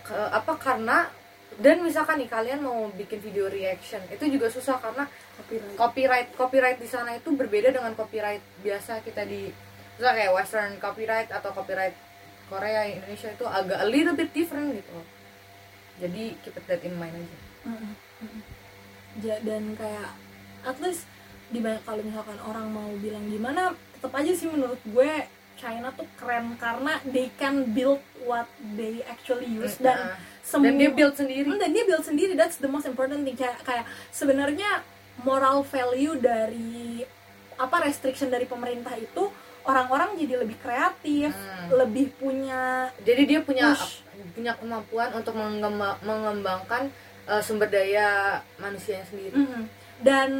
Ke, 0.05 0.13
apa 0.13 0.53
karena 0.61 1.09
dan 1.55 1.79
misalkan 1.79 2.19
nih 2.19 2.27
kalian 2.27 2.59
mau 2.67 2.91
bikin 2.91 3.23
video 3.23 3.47
reaction 3.47 4.03
itu 4.11 4.27
juga 4.27 4.51
susah 4.51 4.75
karena 4.83 5.07
copyright. 5.39 5.75
copyright 5.79 6.29
copyright 6.35 6.79
di 6.83 6.89
sana 6.89 7.15
itu 7.15 7.31
berbeda 7.31 7.71
dengan 7.71 7.95
copyright 7.95 8.43
biasa 8.59 8.99
kita 9.07 9.23
di 9.23 9.47
misalnya 9.95 10.15
kayak 10.19 10.33
western 10.35 10.71
copyright 10.83 11.29
atau 11.31 11.55
copyright 11.55 11.95
Korea 12.51 12.91
Indonesia 12.91 13.31
itu 13.31 13.45
agak 13.47 13.79
a 13.79 13.87
little 13.87 14.17
bit 14.19 14.35
different 14.35 14.75
gitu 14.75 14.99
jadi 15.95 16.35
keep 16.43 16.59
that 16.67 16.83
in 16.83 16.99
mind 16.99 17.15
aja. 17.15 17.37
Mm-mm, 17.71 17.93
mm-mm. 17.95 18.41
Ja- 19.23 19.39
dan 19.47 19.79
kayak 19.79 20.11
at 20.65 20.77
least 20.79 21.05
di 21.47 21.59
banyak 21.59 21.81
kalau 21.81 22.01
misalkan 22.01 22.37
orang 22.41 22.67
mau 22.67 22.89
bilang 22.95 23.25
gimana 23.25 23.61
tetap 23.93 24.11
aja 24.11 24.31
sih 24.31 24.47
menurut 24.47 24.81
gue 24.83 25.11
China 25.55 25.87
tuh 25.89 26.03
keren 26.15 26.57
karena 26.57 26.99
they 27.05 27.31
can 27.33 27.63
build 27.67 27.97
what 28.21 28.43
they 28.75 28.99
actually 29.05 29.47
use 29.47 29.77
dan 29.77 29.95
Nah, 29.95 30.17
semua 30.43 30.67
dan 30.67 30.73
dia 30.75 30.89
build 30.91 31.15
sendiri 31.15 31.47
Hmm, 31.47 31.57
dan 31.57 31.69
dia 31.69 31.83
build 31.83 32.03
sendiri 32.03 32.33
that's 32.33 32.57
the 32.57 32.67
most 32.67 32.83
important 32.83 33.23
thing 33.23 33.33
kayak 33.33 33.61
kayak 33.61 33.85
sebenarnya 34.11 34.83
moral 35.17 35.63
value 35.63 36.19
dari 36.19 37.05
apa 37.55 37.77
restriction 37.81 38.27
dari 38.27 38.43
pemerintah 38.45 38.93
itu 38.93 39.31
orang-orang 39.63 40.13
jadi 40.15 40.43
lebih 40.43 40.57
kreatif 40.59 41.31
Hmm. 41.31 41.71
lebih 41.77 42.11
punya 42.15 42.91
jadi 42.99 43.21
dia 43.23 43.39
punya 43.39 43.71
Push. 43.71 44.03
punya 44.33 44.53
kemampuan 44.53 45.09
untuk 45.13 45.33
mengemba- 45.33 45.97
mengembangkan 46.01 46.91
uh, 47.23 47.39
sumber 47.39 47.65
daya 47.67 48.07
manusianya 48.57 49.05
sendiri 49.05 49.39
Mhm. 49.39 49.63
Dan 49.99 50.31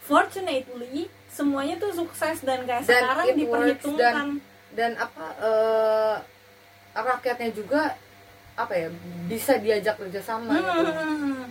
fortunately 0.00 1.06
semuanya 1.28 1.76
tuh 1.76 1.92
sukses 1.92 2.42
dan 2.42 2.64
kayak 2.64 2.82
Dan 2.82 3.02
sekarang 3.04 3.26
diperhitungkan 3.36 4.26
dan 4.72 4.90
apa 4.96 5.26
uh, 5.38 6.16
rakyatnya 6.92 7.50
juga 7.52 7.94
apa 8.54 8.74
ya 8.74 8.88
bisa 9.30 9.54
diajak 9.56 9.94
kerjasama 9.96 10.50
gitu 10.50 10.90
Hmm. 10.90 11.46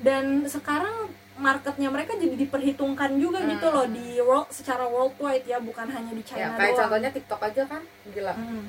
dan 0.00 0.44
sekarang 0.44 1.08
marketnya 1.34 1.88
mereka 1.88 2.14
jadi 2.14 2.36
diperhitungkan 2.36 3.16
juga 3.16 3.40
Hmm. 3.40 3.50
gitu 3.50 3.66
loh 3.72 3.86
di 3.86 4.20
world 4.20 4.52
secara 4.52 4.84
worldwide 4.84 5.42
ya 5.44 5.56
bukan 5.58 5.88
hanya 5.88 6.12
di 6.12 6.20
ya 6.22 6.28
China 6.28 6.54
kayak 6.54 6.68
doang. 6.70 6.78
contohnya 6.84 7.10
TikTok 7.10 7.40
aja 7.42 7.62
kan 7.64 7.82
gila 8.06 8.34
Hmm. 8.34 8.68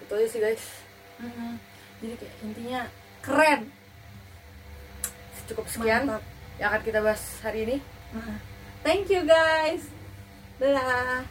itu 0.00 0.12
aja 0.12 0.26
sih 0.26 0.40
guys 0.40 0.64
Mhm. 1.20 1.50
jadi 2.00 2.14
kayak 2.16 2.34
intinya 2.40 2.80
keren 3.20 3.60
cukup 5.44 5.66
sekian 5.68 6.08
Mantap. 6.08 6.22
Yang 6.58 6.68
akan 6.70 6.82
kita 6.86 6.98
bahas 7.02 7.22
hari 7.42 7.66
ini. 7.66 7.76
Thank 8.86 9.10
you 9.10 9.26
guys. 9.26 9.90
Dadah 10.62 11.26